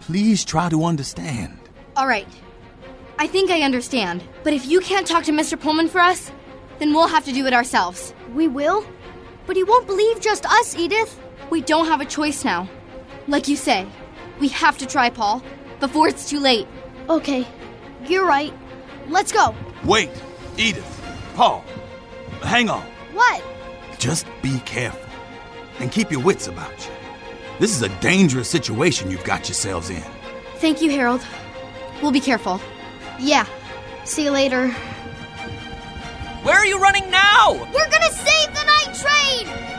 Please 0.00 0.44
try 0.44 0.68
to 0.68 0.84
understand. 0.84 1.58
All 1.96 2.06
right. 2.06 2.28
I 3.18 3.26
think 3.26 3.50
I 3.50 3.62
understand. 3.62 4.22
But 4.42 4.52
if 4.52 4.66
you 4.66 4.80
can't 4.80 5.06
talk 5.06 5.24
to 5.24 5.32
Mr. 5.32 5.58
Pullman 5.58 5.88
for 5.88 6.02
us, 6.02 6.30
then 6.80 6.92
we'll 6.92 7.08
have 7.08 7.24
to 7.24 7.32
do 7.32 7.46
it 7.46 7.54
ourselves. 7.54 8.12
We 8.34 8.46
will? 8.46 8.84
But 9.46 9.56
he 9.56 9.64
won't 9.64 9.86
believe 9.86 10.20
just 10.20 10.44
us, 10.44 10.76
Edith. 10.76 11.18
We 11.48 11.62
don't 11.62 11.86
have 11.86 12.02
a 12.02 12.04
choice 12.04 12.44
now. 12.44 12.68
Like 13.26 13.48
you 13.48 13.56
say, 13.56 13.86
we 14.38 14.48
have 14.48 14.76
to 14.78 14.86
try, 14.86 15.08
Paul, 15.08 15.42
before 15.80 16.08
it's 16.08 16.28
too 16.28 16.40
late. 16.40 16.68
Okay, 17.08 17.48
you're 18.06 18.26
right. 18.26 18.52
Let's 19.08 19.32
go. 19.32 19.54
Wait, 19.82 20.10
Edith, 20.58 20.99
Paul, 21.34 21.64
hang 22.42 22.68
on. 22.68 22.82
What? 23.12 23.42
Just 23.98 24.26
be 24.42 24.60
careful 24.60 25.08
and 25.78 25.90
keep 25.90 26.10
your 26.10 26.22
wits 26.22 26.46
about 26.48 26.72
you. 26.86 26.92
This 27.58 27.74
is 27.74 27.82
a 27.82 27.88
dangerous 28.00 28.48
situation 28.48 29.10
you've 29.10 29.24
got 29.24 29.48
yourselves 29.48 29.90
in. 29.90 30.02
Thank 30.56 30.80
you, 30.80 30.90
Harold. 30.90 31.24
We'll 32.02 32.10
be 32.10 32.20
careful. 32.20 32.60
Yeah. 33.18 33.46
See 34.04 34.24
you 34.24 34.30
later. 34.30 34.68
Where 36.42 36.56
are 36.56 36.66
you 36.66 36.78
running 36.78 37.10
now? 37.10 37.52
We're 37.52 37.90
gonna 37.90 38.12
save 38.12 38.48
the 38.54 38.64
night 38.64 38.94
train! 38.94 39.69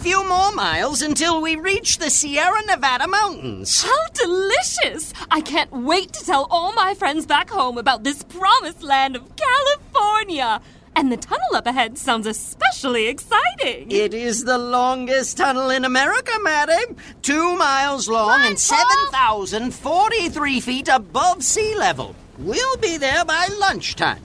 Few 0.00 0.26
more 0.26 0.50
miles 0.52 1.02
until 1.02 1.42
we 1.42 1.56
reach 1.56 1.98
the 1.98 2.08
Sierra 2.08 2.64
Nevada 2.64 3.06
mountains. 3.06 3.82
How 3.82 4.06
delicious! 4.14 5.12
I 5.30 5.42
can't 5.42 5.70
wait 5.72 6.14
to 6.14 6.24
tell 6.24 6.46
all 6.50 6.72
my 6.72 6.94
friends 6.94 7.26
back 7.26 7.50
home 7.50 7.76
about 7.76 8.02
this 8.02 8.22
promised 8.22 8.82
land 8.82 9.14
of 9.14 9.30
California. 9.36 10.62
And 10.96 11.12
the 11.12 11.18
tunnel 11.18 11.54
up 11.54 11.66
ahead 11.66 11.98
sounds 11.98 12.26
especially 12.26 13.08
exciting. 13.08 13.90
It 13.90 14.14
is 14.14 14.44
the 14.44 14.56
longest 14.56 15.36
tunnel 15.36 15.68
in 15.68 15.84
America, 15.84 16.32
madam. 16.42 16.96
Two 17.20 17.58
miles 17.58 18.08
long 18.08 18.40
and 18.46 18.58
7,043 18.58 20.60
feet 20.60 20.88
above 20.88 21.42
sea 21.42 21.76
level. 21.76 22.16
We'll 22.38 22.76
be 22.78 22.96
there 22.96 23.26
by 23.26 23.48
lunchtime. 23.60 24.22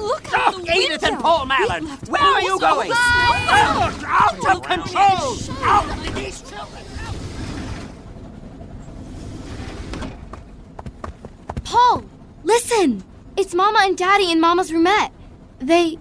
Look 0.00 0.32
out 0.32 0.54
Oh, 0.54 0.60
the 0.60 0.72
Edith 0.72 1.02
window. 1.02 1.06
and 1.08 1.20
Paul 1.20 1.46
Mallard, 1.46 1.84
where 2.08 2.22
are 2.22 2.42
you 2.42 2.58
going? 2.58 2.88
the 2.90 2.94
snow. 2.94 3.02
Out, 3.50 4.04
out 4.04 4.56
of 4.56 4.62
control! 4.62 5.36
Out 5.64 5.86
with 5.86 6.14
these 6.14 6.40
children! 6.42 6.84
Paul, 11.64 12.04
listen! 12.44 13.04
It's 13.36 13.54
Mama 13.54 13.80
and 13.82 13.96
Daddy 13.96 14.30
in 14.30 14.40
Mama's 14.40 14.70
roomette. 14.72 15.10
They. 15.60 15.98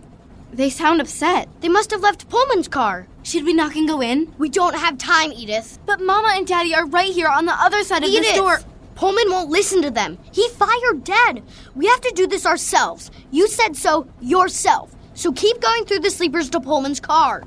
they 0.51 0.69
sound 0.69 1.01
upset. 1.01 1.49
They 1.61 1.69
must 1.69 1.91
have 1.91 2.01
left 2.01 2.29
Pullman's 2.29 2.67
car. 2.67 3.07
Should 3.23 3.43
we 3.45 3.53
knock 3.53 3.75
and 3.75 3.87
go 3.87 4.01
in? 4.01 4.33
We 4.37 4.49
don't 4.49 4.75
have 4.75 4.97
time, 4.97 5.31
Edith. 5.33 5.79
But 5.85 5.99
Mama 6.01 6.29
and 6.35 6.47
Daddy 6.47 6.73
are 6.73 6.85
right 6.87 7.11
here 7.11 7.27
on 7.27 7.45
the 7.45 7.53
other 7.53 7.83
side 7.83 8.03
of 8.03 8.09
Edith! 8.09 8.23
the 8.29 8.33
store. 8.35 8.59
Pullman 8.97 9.29
won't 9.29 9.51
listen 9.51 9.83
to 9.83 9.91
them. 9.91 10.17
He 10.31 10.49
fired 10.49 11.03
Dad. 11.03 11.43
We 11.75 11.85
have 11.85 12.01
to 12.01 12.11
do 12.15 12.25
this 12.25 12.47
ourselves. 12.47 13.11
You 13.29 13.47
said 13.47 13.77
so 13.77 14.07
yourself. 14.19 14.91
So 15.13 15.31
keep 15.31 15.61
going 15.61 15.85
through 15.85 15.99
the 15.99 16.09
sleepers 16.09 16.49
to 16.49 16.59
Pullman's 16.59 16.99
car. 16.99 17.43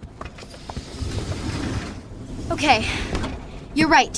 Okay, 2.52 2.86
you're 3.74 3.88
right. 3.88 4.16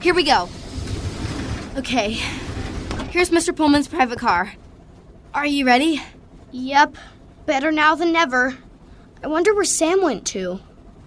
Here 0.00 0.12
we 0.12 0.24
go. 0.24 0.48
Okay, 1.76 2.18
here's 3.10 3.30
Mr. 3.30 3.54
Pullman's 3.54 3.86
private 3.86 4.18
car. 4.18 4.52
Are 5.34 5.46
you 5.46 5.66
ready? 5.66 6.02
Yep. 6.50 6.96
Better 7.46 7.70
now 7.70 7.94
than 7.94 8.10
never. 8.12 8.58
I 9.22 9.28
wonder 9.28 9.54
where 9.54 9.64
Sam 9.64 10.02
went 10.02 10.26
to. 10.28 10.58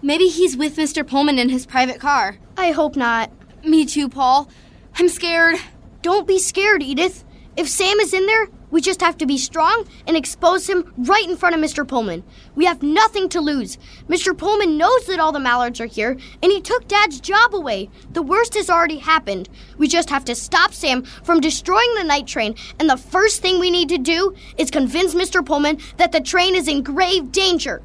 Maybe 0.01 0.29
he's 0.29 0.55
with 0.55 0.77
Mr. 0.77 1.05
Pullman 1.05 1.37
in 1.37 1.49
his 1.49 1.65
private 1.65 1.99
car. 1.99 2.37
I 2.55 2.71
hope 2.71 2.95
not. 2.95 3.29
Me 3.65 3.85
too, 3.85 4.07
Paul. 4.07 4.47
I'm 4.95 5.09
scared. 5.09 5.57
Don't 6.01 6.27
be 6.27 6.39
scared, 6.39 6.83
Edith. 6.83 7.23
If 7.57 7.67
Sam 7.67 7.99
is 7.99 8.13
in 8.13 8.25
there, 8.25 8.47
we 8.71 8.81
just 8.81 9.01
have 9.01 9.17
to 9.17 9.25
be 9.25 9.37
strong 9.37 9.85
and 10.07 10.15
expose 10.15 10.69
him 10.69 10.93
right 10.97 11.27
in 11.27 11.35
front 11.35 11.55
of 11.55 11.61
Mr. 11.61 11.87
Pullman. 11.87 12.23
We 12.55 12.65
have 12.65 12.83
nothing 12.83 13.27
to 13.29 13.41
lose. 13.41 13.77
Mr. 14.07 14.37
Pullman 14.37 14.77
knows 14.77 15.05
that 15.07 15.19
all 15.19 15.31
the 15.31 15.39
Mallards 15.39 15.81
are 15.81 15.85
here, 15.87 16.11
and 16.41 16.51
he 16.51 16.61
took 16.61 16.87
Dad's 16.87 17.19
job 17.19 17.55
away. 17.55 17.89
The 18.11 18.21
worst 18.21 18.53
has 18.53 18.69
already 18.69 18.99
happened. 18.99 19.49
We 19.77 19.87
just 19.87 20.09
have 20.09 20.23
to 20.25 20.35
stop 20.35 20.73
Sam 20.73 21.03
from 21.03 21.41
destroying 21.41 21.93
the 21.95 22.03
night 22.03 22.27
train, 22.27 22.55
and 22.79 22.89
the 22.89 22.97
first 22.97 23.41
thing 23.41 23.59
we 23.59 23.71
need 23.71 23.89
to 23.89 23.97
do 23.97 24.35
is 24.57 24.69
convince 24.71 25.15
Mr. 25.15 25.45
Pullman 25.45 25.79
that 25.97 26.11
the 26.11 26.21
train 26.21 26.55
is 26.55 26.67
in 26.67 26.83
grave 26.83 27.31
danger. 27.31 27.81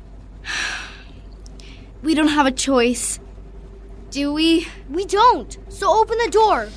We 2.03 2.15
don't 2.15 2.29
have 2.29 2.47
a 2.47 2.53
choice. 2.53 3.19
Do 4.11 4.33
we? 4.33 4.69
We 4.91 5.07
don't. 5.07 5.57
So 5.71 5.99
open 5.99 6.19
the 6.19 6.31
door. 6.31 6.69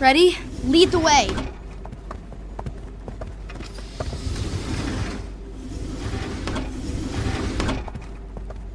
Ready? 0.00 0.38
Lead 0.64 0.92
the 0.92 0.98
way. 1.00 1.28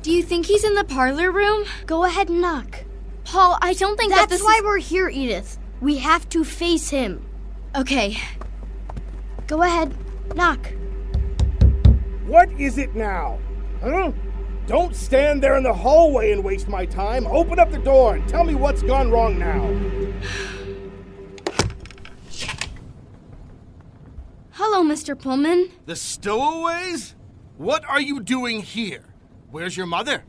Do 0.01 0.11
you 0.11 0.21
think 0.21 0.47
he's 0.47 0.65
in 0.65 0.75
the 0.75 0.83
parlor 0.83 1.31
room? 1.31 1.63
Go 1.85 2.03
ahead 2.03 2.27
and 2.27 2.41
knock. 2.41 2.83
Paul, 3.23 3.57
I 3.61 3.73
don't 3.73 3.97
think 3.97 4.11
that 4.11 4.27
That's 4.29 4.41
this 4.41 4.43
why 4.43 4.57
is... 4.57 4.63
we're 4.63 4.77
here, 4.79 5.07
Edith. 5.07 5.57
We 5.79 5.99
have 5.99 6.27
to 6.29 6.43
face 6.43 6.89
him. 6.89 7.25
Okay. 7.73 8.17
Go 9.47 9.61
ahead. 9.61 9.95
Knock. 10.35 10.73
What 12.25 12.51
is 12.59 12.77
it 12.77 12.95
now? 12.95 13.39
Huh? 13.81 14.11
Don't 14.67 14.93
stand 14.93 15.41
there 15.41 15.55
in 15.55 15.63
the 15.63 15.73
hallway 15.73 16.31
and 16.31 16.43
waste 16.43 16.67
my 16.67 16.85
time. 16.85 17.25
Open 17.27 17.59
up 17.59 17.71
the 17.71 17.79
door 17.79 18.15
and 18.15 18.27
tell 18.27 18.43
me 18.43 18.55
what's 18.55 18.81
gone 18.81 19.09
wrong 19.09 19.39
now. 19.39 19.61
Hello, 24.73 24.91
Mr. 24.91 25.15
Pullman. 25.15 25.69
The 25.85 25.95
stowaways? 25.95 27.13
What 27.57 27.85
are 27.85 28.01
you 28.01 28.19
doing 28.19 28.63
here? 28.63 29.05
Where's 29.51 29.77
your 29.77 29.85
mother? 29.85 30.23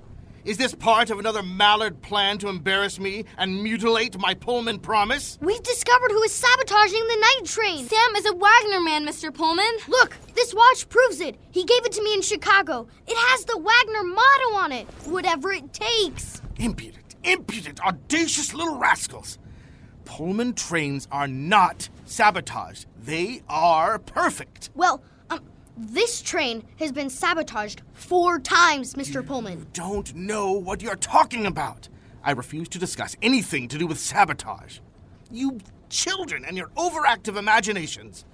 Is 0.45 0.59
this 0.59 0.75
part 0.75 1.09
of 1.09 1.19
another 1.19 1.43
Mallard 1.43 2.03
plan 2.03 2.37
to 2.41 2.49
embarrass 2.49 3.01
me 3.01 3.25
and 3.39 3.63
mutilate 3.63 4.19
my 4.19 4.35
Pullman 4.35 4.81
promise? 4.81 5.39
We've 5.41 5.63
discovered 5.63 6.11
who 6.11 6.23
is 6.25 6.33
sabotaging 6.33 7.09
the 7.09 7.17
night 7.17 7.47
train. 7.47 7.89
Sam 7.89 8.17
is 8.17 8.27
a 8.27 8.35
Wagner 8.35 8.83
man, 8.83 9.07
Mr. 9.07 9.33
Pullman. 9.33 9.79
Look, 9.89 10.15
this 10.35 10.53
watch 10.53 10.91
proves 10.91 11.21
it. 11.21 11.37
He 11.51 11.65
gave 11.65 11.87
it 11.87 11.93
to 11.93 12.03
me 12.03 12.13
in 12.13 12.21
Chicago. 12.21 12.87
It 13.07 13.17
has 13.17 13.47
the 13.47 13.57
Wagner 13.57 14.05
motto 14.05 14.57
on 14.57 14.73
it. 14.73 14.87
Whatever 15.07 15.53
it 15.53 15.73
takes. 15.73 16.43
Impudent, 16.57 17.15
impudent, 17.25 17.81
audacious 17.81 18.53
little 18.53 18.77
rascals. 18.77 19.39
Pullman 20.05 20.53
trains 20.53 21.09
are 21.11 21.27
not 21.27 21.89
sabotaged. 22.05 22.87
They 23.03 23.43
are 23.49 23.99
perfect. 23.99 24.71
Well, 24.75 25.03
um, 25.31 25.41
this 25.77 26.23
train 26.23 26.65
has 26.79 26.93
been 26.93 27.11
sabotaged 27.11 27.83
four 27.93 28.39
times, 28.39 28.95
Mr. 28.95 29.27
Pullman. 29.27 29.67
Don't 29.73 30.15
know 30.15 30.53
what 30.53 30.83
you're 30.83 30.97
talking 30.97 31.47
about. 31.47 31.89
I 32.23 32.33
refuse 32.33 32.69
to 32.71 32.79
discuss 32.79 33.17
anything 33.23 33.69
to 33.69 33.79
do 33.79 33.87
with 33.87 33.99
sabotage. 33.99 34.79
You 35.31 35.59
children 35.91 36.45
and 36.45 36.57
your 36.57 36.69
overactive 36.77 37.37
imaginations. 37.37 38.25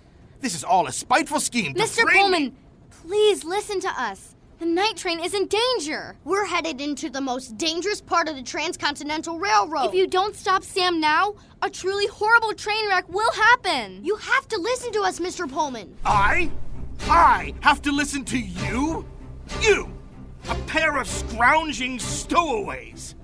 This 0.40 0.54
is 0.54 0.64
all 0.64 0.86
a 0.86 0.92
spiteful 0.92 1.40
scheme 1.40 1.74
to 1.74 1.82
Mr. 1.82 2.10
Pullman, 2.10 2.44
me. 2.44 2.52
please 2.90 3.44
listen 3.44 3.80
to 3.80 3.88
us. 3.88 4.29
The 4.60 4.66
night 4.66 4.98
train 4.98 5.20
is 5.20 5.32
in 5.32 5.46
danger. 5.46 6.16
We're 6.22 6.44
headed 6.44 6.82
into 6.82 7.08
the 7.08 7.22
most 7.22 7.56
dangerous 7.56 8.02
part 8.02 8.28
of 8.28 8.36
the 8.36 8.42
Transcontinental 8.42 9.38
Railroad. 9.38 9.86
If 9.86 9.94
you 9.94 10.06
don't 10.06 10.36
stop 10.36 10.62
Sam 10.62 11.00
now, 11.00 11.36
a 11.62 11.70
truly 11.70 12.06
horrible 12.08 12.52
train 12.52 12.86
wreck 12.90 13.08
will 13.08 13.32
happen. 13.32 14.04
You 14.04 14.16
have 14.16 14.46
to 14.48 14.60
listen 14.60 14.92
to 14.92 15.00
us, 15.00 15.18
Mr. 15.18 15.50
Pullman. 15.50 15.96
I? 16.04 16.50
I 17.08 17.54
have 17.60 17.80
to 17.80 17.90
listen 17.90 18.22
to 18.26 18.38
you? 18.38 19.06
You! 19.62 19.90
A 20.50 20.54
pair 20.66 20.98
of 20.98 21.08
scrounging 21.08 21.98
stowaways! 21.98 23.14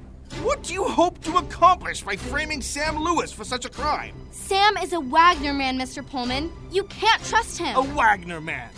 What 0.43 0.63
do 0.63 0.73
you 0.73 0.85
hope 0.85 1.21
to 1.25 1.37
accomplish 1.37 2.03
by 2.03 2.17
framing 2.17 2.63
Sam 2.63 2.99
Lewis 2.99 3.31
for 3.31 3.45
such 3.45 3.67
a 3.67 3.69
crime? 3.69 4.15
Sam 4.31 4.79
is 4.79 4.95
a 4.95 5.01
Wagner 5.01 5.53
man, 5.53 5.79
Mr. 5.79 6.05
Pullman. 6.05 6.51
You 6.71 6.85
can't 6.85 7.23
trust 7.25 7.59
him. 7.59 7.77
A 7.77 7.83
Wagner 7.83 8.41
man. 8.41 8.71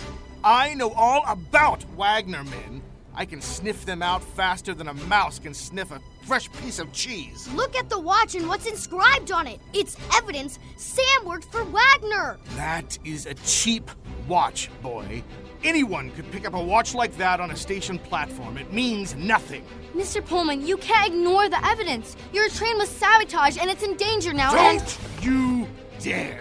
I 0.48 0.72
know 0.72 0.92
all 0.92 1.24
about 1.26 1.84
Wagner 1.94 2.42
men. 2.42 2.80
I 3.14 3.26
can 3.26 3.42
sniff 3.42 3.84
them 3.84 4.00
out 4.00 4.24
faster 4.24 4.72
than 4.72 4.88
a 4.88 4.94
mouse 4.94 5.38
can 5.38 5.52
sniff 5.52 5.90
a 5.90 6.00
fresh 6.24 6.50
piece 6.52 6.78
of 6.78 6.90
cheese. 6.90 7.46
Look 7.52 7.76
at 7.76 7.90
the 7.90 8.00
watch 8.00 8.34
and 8.34 8.48
what's 8.48 8.64
inscribed 8.64 9.30
on 9.30 9.46
it. 9.46 9.60
It's 9.74 9.98
evidence 10.14 10.58
Sam 10.78 11.26
worked 11.26 11.52
for 11.52 11.64
Wagner. 11.64 12.38
That 12.56 12.98
is 13.04 13.26
a 13.26 13.34
cheap 13.34 13.90
watch, 14.26 14.70
boy. 14.80 15.22
Anyone 15.64 16.12
could 16.12 16.30
pick 16.32 16.46
up 16.46 16.54
a 16.54 16.62
watch 16.62 16.94
like 16.94 17.14
that 17.18 17.40
on 17.40 17.50
a 17.50 17.56
station 17.56 17.98
platform. 17.98 18.56
It 18.56 18.72
means 18.72 19.16
nothing. 19.16 19.66
Mr. 19.94 20.24
Pullman, 20.24 20.66
you 20.66 20.78
can't 20.78 21.12
ignore 21.12 21.50
the 21.50 21.62
evidence. 21.66 22.16
Your 22.32 22.48
train 22.48 22.78
was 22.78 22.88
sabotaged 22.88 23.58
and 23.58 23.68
it's 23.68 23.82
in 23.82 23.98
danger 23.98 24.32
now. 24.32 24.52
Don't 24.52 24.80
and- 24.80 25.24
you 25.24 25.68
dare! 26.00 26.40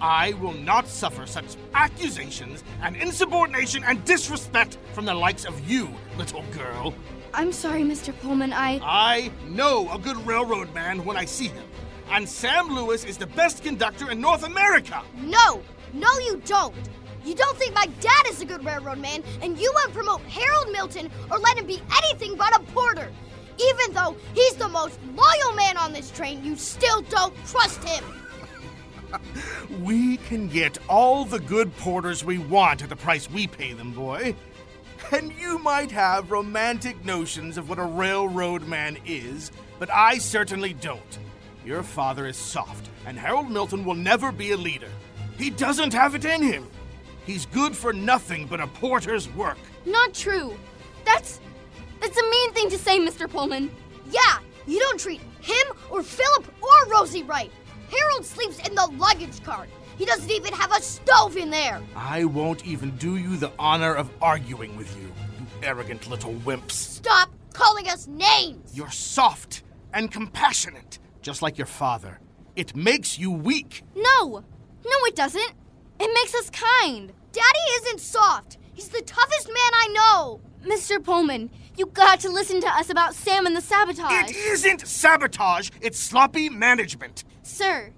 I 0.00 0.34
will 0.34 0.52
not 0.52 0.86
suffer 0.86 1.26
such 1.26 1.56
accusations 1.74 2.64
and 2.82 2.96
insubordination 2.96 3.84
and 3.84 4.04
disrespect 4.04 4.78
from 4.92 5.04
the 5.04 5.14
likes 5.14 5.44
of 5.44 5.68
you, 5.68 5.88
little 6.16 6.42
girl. 6.52 6.94
I'm 7.32 7.52
sorry, 7.52 7.82
Mr. 7.82 8.18
Pullman. 8.20 8.52
I. 8.52 8.80
I 8.82 9.30
know 9.48 9.90
a 9.92 9.98
good 9.98 10.16
railroad 10.26 10.72
man 10.74 11.04
when 11.04 11.16
I 11.16 11.24
see 11.24 11.48
him. 11.48 11.64
And 12.10 12.28
Sam 12.28 12.74
Lewis 12.74 13.04
is 13.04 13.16
the 13.16 13.26
best 13.26 13.62
conductor 13.62 14.10
in 14.10 14.20
North 14.20 14.44
America. 14.44 15.02
No, 15.16 15.62
no, 15.92 16.18
you 16.20 16.40
don't. 16.44 16.74
You 17.24 17.34
don't 17.34 17.56
think 17.58 17.74
my 17.74 17.86
dad 18.00 18.26
is 18.28 18.40
a 18.40 18.44
good 18.44 18.64
railroad 18.64 18.98
man, 18.98 19.24
and 19.42 19.58
you 19.58 19.72
won't 19.74 19.92
promote 19.92 20.20
Harold 20.22 20.72
Milton 20.72 21.10
or 21.30 21.38
let 21.38 21.58
him 21.58 21.66
be 21.66 21.82
anything 22.04 22.36
but 22.36 22.54
a 22.54 22.62
porter. 22.72 23.10
Even 23.58 23.94
though 23.94 24.16
he's 24.34 24.54
the 24.54 24.68
most 24.68 24.98
loyal 25.14 25.56
man 25.56 25.76
on 25.76 25.92
this 25.92 26.10
train, 26.10 26.44
you 26.44 26.56
still 26.56 27.02
don't 27.02 27.34
trust 27.46 27.82
him. 27.82 28.04
We 29.82 30.16
can 30.16 30.48
get 30.48 30.78
all 30.88 31.24
the 31.24 31.38
good 31.38 31.76
porters 31.76 32.24
we 32.24 32.38
want 32.38 32.82
at 32.82 32.88
the 32.88 32.96
price 32.96 33.30
we 33.30 33.46
pay 33.46 33.72
them, 33.72 33.92
boy. 33.92 34.34
And 35.12 35.32
you 35.32 35.58
might 35.58 35.90
have 35.90 36.30
romantic 36.30 37.04
notions 37.04 37.58
of 37.58 37.68
what 37.68 37.78
a 37.78 37.84
railroad 37.84 38.66
man 38.66 38.96
is, 39.04 39.52
but 39.78 39.90
I 39.90 40.18
certainly 40.18 40.72
don't. 40.72 41.18
Your 41.64 41.82
father 41.82 42.26
is 42.26 42.36
soft, 42.36 42.88
and 43.06 43.18
Harold 43.18 43.50
Milton 43.50 43.84
will 43.84 43.94
never 43.94 44.32
be 44.32 44.52
a 44.52 44.56
leader. 44.56 44.90
He 45.36 45.50
doesn't 45.50 45.92
have 45.92 46.14
it 46.14 46.24
in 46.24 46.42
him. 46.42 46.66
He's 47.24 47.46
good 47.46 47.76
for 47.76 47.92
nothing 47.92 48.46
but 48.46 48.60
a 48.60 48.66
porter's 48.68 49.28
work. 49.34 49.58
Not 49.84 50.14
true. 50.14 50.56
That's. 51.04 51.40
That's 52.00 52.16
a 52.16 52.22
mean 52.22 52.52
thing 52.52 52.70
to 52.70 52.78
say, 52.78 52.98
Mr. 52.98 53.28
Pullman. 53.28 53.70
Yeah, 54.10 54.38
you 54.66 54.78
don't 54.78 55.00
treat 55.00 55.20
him 55.40 55.66
or 55.90 56.02
Philip 56.02 56.46
or 56.62 56.90
Rosie 56.90 57.22
right. 57.22 57.50
Harold 57.90 58.24
sleeps 58.24 58.58
in 58.66 58.74
the 58.74 58.86
luggage 58.98 59.42
cart. 59.42 59.68
He 59.96 60.04
doesn't 60.04 60.30
even 60.30 60.52
have 60.52 60.72
a 60.72 60.82
stove 60.82 61.36
in 61.36 61.50
there. 61.50 61.80
I 61.94 62.24
won't 62.24 62.66
even 62.66 62.96
do 62.96 63.16
you 63.16 63.36
the 63.36 63.52
honor 63.58 63.94
of 63.94 64.10
arguing 64.20 64.76
with 64.76 64.94
you, 64.96 65.04
you 65.04 65.46
arrogant 65.62 66.08
little 66.08 66.34
wimps. 66.34 66.72
Stop 66.72 67.30
calling 67.52 67.88
us 67.88 68.06
names. 68.06 68.76
You're 68.76 68.90
soft 68.90 69.62
and 69.94 70.10
compassionate, 70.10 70.98
just 71.22 71.40
like 71.40 71.56
your 71.56 71.66
father. 71.66 72.20
It 72.56 72.76
makes 72.76 73.18
you 73.18 73.30
weak. 73.30 73.82
No! 73.94 74.44
No, 74.84 74.96
it 75.06 75.16
doesn't. 75.16 75.52
It 75.98 76.10
makes 76.14 76.34
us 76.34 76.50
kind. 76.50 77.12
Daddy 77.32 77.58
isn't 77.76 78.00
soft. 78.00 78.58
He's 78.74 78.88
the 78.88 79.02
toughest 79.02 79.48
man 79.48 79.56
I 79.56 79.88
know. 79.94 80.40
Mr. 80.66 81.02
Pullman, 81.02 81.50
you 81.76 81.86
got 81.86 82.20
to 82.20 82.28
listen 82.28 82.60
to 82.60 82.68
us 82.68 82.90
about 82.90 83.14
Sam 83.14 83.46
and 83.46 83.56
the 83.56 83.60
sabotage. 83.60 84.30
It 84.30 84.36
isn't 84.36 84.86
sabotage, 84.86 85.70
it's 85.80 85.98
sloppy 85.98 86.48
management. 86.48 87.24
Sir, 87.46 87.92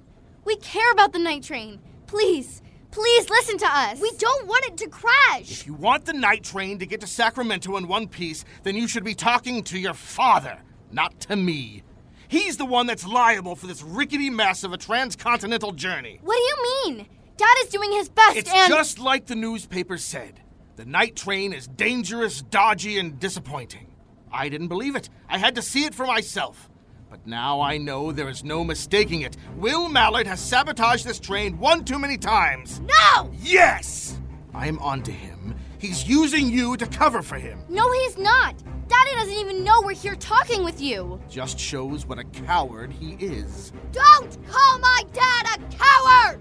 we 0.44 0.56
care 0.56 0.92
about 0.92 1.14
the 1.14 1.18
night 1.18 1.42
train. 1.42 1.80
Please, 2.06 2.60
please 2.90 3.30
listen 3.30 3.56
to 3.56 3.66
us. 3.66 3.98
We 3.98 4.10
don't 4.18 4.46
want 4.46 4.66
it 4.66 4.76
to 4.76 4.88
crash. 4.88 5.50
If 5.50 5.66
you 5.66 5.72
want 5.72 6.04
the 6.04 6.12
night 6.12 6.44
train 6.44 6.78
to 6.80 6.86
get 6.86 7.00
to 7.00 7.06
Sacramento 7.06 7.74
in 7.78 7.88
one 7.88 8.08
piece, 8.08 8.44
then 8.62 8.76
you 8.76 8.86
should 8.86 9.04
be 9.04 9.14
talking 9.14 9.62
to 9.64 9.78
your 9.78 9.94
father, 9.94 10.58
not 10.92 11.18
to 11.20 11.34
me. 11.34 11.82
He's 12.28 12.58
the 12.58 12.66
one 12.66 12.86
that's 12.86 13.06
liable 13.06 13.56
for 13.56 13.66
this 13.66 13.82
rickety 13.82 14.28
mess 14.28 14.64
of 14.64 14.74
a 14.74 14.76
transcontinental 14.76 15.72
journey. 15.72 16.20
What 16.22 16.36
do 16.36 16.42
you 16.42 16.82
mean? 16.84 17.06
Dad 17.38 17.54
is 17.64 17.70
doing 17.70 17.90
his 17.92 18.10
best 18.10 18.36
It's 18.36 18.52
and. 18.52 18.68
just 18.68 18.98
like 18.98 19.26
the 19.26 19.34
newspaper 19.34 19.96
said. 19.96 20.40
The 20.76 20.84
night 20.84 21.16
train 21.16 21.54
is 21.54 21.66
dangerous, 21.66 22.42
dodgy, 22.42 22.98
and 22.98 23.18
disappointing. 23.18 23.86
I 24.30 24.50
didn't 24.50 24.68
believe 24.68 24.94
it. 24.94 25.08
I 25.26 25.38
had 25.38 25.54
to 25.54 25.62
see 25.62 25.84
it 25.84 25.94
for 25.94 26.06
myself. 26.06 26.67
But 27.10 27.26
now 27.26 27.60
I 27.60 27.78
know 27.78 28.12
there 28.12 28.28
is 28.28 28.44
no 28.44 28.62
mistaking 28.62 29.22
it. 29.22 29.36
Will 29.56 29.88
Mallard 29.88 30.26
has 30.26 30.40
sabotaged 30.40 31.06
this 31.06 31.18
train 31.18 31.58
one 31.58 31.84
too 31.84 31.98
many 31.98 32.18
times. 32.18 32.80
No! 32.80 33.30
Yes! 33.40 34.18
I'm 34.52 34.78
onto 34.80 35.12
him. 35.12 35.54
He's 35.78 36.06
using 36.06 36.50
you 36.50 36.76
to 36.76 36.86
cover 36.86 37.22
for 37.22 37.36
him. 37.36 37.60
No, 37.68 37.90
he's 37.92 38.18
not. 38.18 38.56
Daddy 38.88 39.12
doesn't 39.14 39.34
even 39.34 39.64
know 39.64 39.80
we're 39.82 39.94
here 39.94 40.16
talking 40.16 40.64
with 40.64 40.80
you. 40.80 41.20
Just 41.30 41.58
shows 41.58 42.04
what 42.04 42.18
a 42.18 42.24
coward 42.24 42.92
he 42.92 43.12
is. 43.12 43.72
Don't 43.92 44.46
call 44.48 44.78
my 44.78 45.02
dad 45.12 45.46
a 45.46 45.76
coward! 45.76 46.40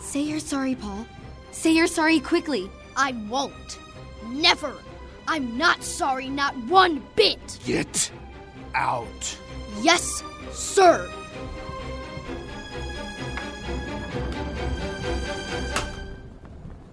Say 0.00 0.20
you're 0.20 0.40
sorry, 0.40 0.74
Paul. 0.74 1.06
Say 1.52 1.72
you're 1.72 1.86
sorry 1.86 2.20
quickly. 2.20 2.70
I 2.96 3.12
won't. 3.30 3.78
Never. 4.26 4.74
I'm 5.26 5.56
not 5.56 5.82
sorry, 5.82 6.28
not 6.28 6.56
one 6.64 7.02
bit. 7.14 7.58
Get 7.64 8.10
out. 8.74 9.38
Yes, 9.80 10.22
sir. 10.50 11.10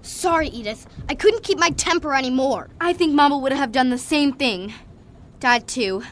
Sorry, 0.01 0.49
Edith. 0.49 0.85
I 1.07 1.15
couldn't 1.15 1.43
keep 1.43 1.57
my 1.57 1.69
temper 1.71 2.13
anymore. 2.13 2.69
I 2.81 2.93
think 2.93 3.13
Mama 3.13 3.37
would 3.37 3.53
have 3.53 3.71
done 3.71 3.89
the 3.89 3.97
same 3.97 4.33
thing. 4.33 4.73
Dad, 5.39 5.67
too. 5.67 6.03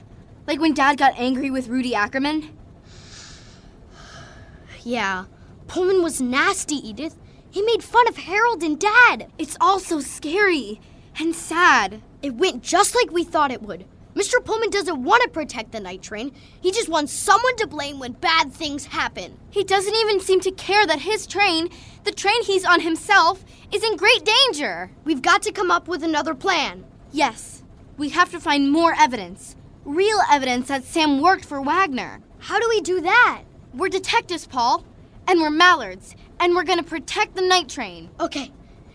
Like 0.47 0.61
when 0.61 0.73
Dad 0.73 0.97
got 0.97 1.17
angry 1.17 1.51
with 1.51 1.67
Rudy 1.67 1.93
Ackerman. 1.93 2.57
Yeah, 4.83 5.25
Pullman 5.67 6.01
was 6.01 6.21
nasty, 6.21 6.75
Edith. 6.75 7.17
He 7.51 7.61
made 7.61 7.83
fun 7.83 8.07
of 8.07 8.15
Harold 8.17 8.63
and 8.63 8.79
Dad. 8.79 9.29
It's 9.37 9.57
all 9.59 9.79
so 9.79 9.99
scary 9.99 10.79
and 11.19 11.35
sad. 11.35 12.01
It 12.21 12.35
went 12.35 12.63
just 12.63 12.95
like 12.95 13.11
we 13.11 13.25
thought 13.25 13.51
it 13.51 13.61
would. 13.61 13.85
Mr. 14.17 14.43
Pullman 14.43 14.71
doesn't 14.71 15.03
want 15.03 15.21
to 15.21 15.29
protect 15.29 15.71
the 15.71 15.79
night 15.79 16.01
train. 16.01 16.31
He 16.59 16.71
just 16.71 16.89
wants 16.89 17.13
someone 17.13 17.55
to 17.57 17.67
blame 17.67 17.99
when 17.99 18.13
bad 18.13 18.51
things 18.51 18.87
happen. 18.87 19.37
He 19.51 19.63
doesn't 19.63 19.93
even 19.93 20.19
seem 20.19 20.39
to 20.39 20.49
care 20.49 20.87
that 20.87 21.01
his 21.01 21.27
train, 21.27 21.69
the 22.03 22.11
train 22.11 22.41
he's 22.43 22.65
on 22.65 22.79
himself, 22.79 23.45
is 23.71 23.83
in 23.83 23.95
great 23.95 24.25
danger. 24.25 24.89
We've 25.03 25.21
got 25.21 25.43
to 25.43 25.51
come 25.51 25.69
up 25.69 25.87
with 25.87 26.01
another 26.01 26.33
plan. 26.33 26.83
Yes, 27.11 27.61
we 27.95 28.09
have 28.09 28.31
to 28.31 28.39
find 28.39 28.71
more 28.71 28.95
evidence. 28.97 29.55
Real 29.85 30.19
evidence 30.31 30.69
that 30.69 30.83
Sam 30.83 31.21
worked 31.21 31.45
for 31.45 31.61
Wagner. 31.61 32.19
How 32.39 32.59
do 32.59 32.67
we 32.69 32.81
do 32.81 33.01
that? 33.01 33.43
We're 33.71 33.89
detectives, 33.89 34.47
Paul. 34.47 34.83
And 35.27 35.41
we're 35.41 35.51
Mallards. 35.51 36.15
And 36.39 36.55
we're 36.55 36.63
gonna 36.63 36.81
protect 36.81 37.35
the 37.35 37.43
night 37.43 37.69
train. 37.69 38.09
Okay. 38.19 38.51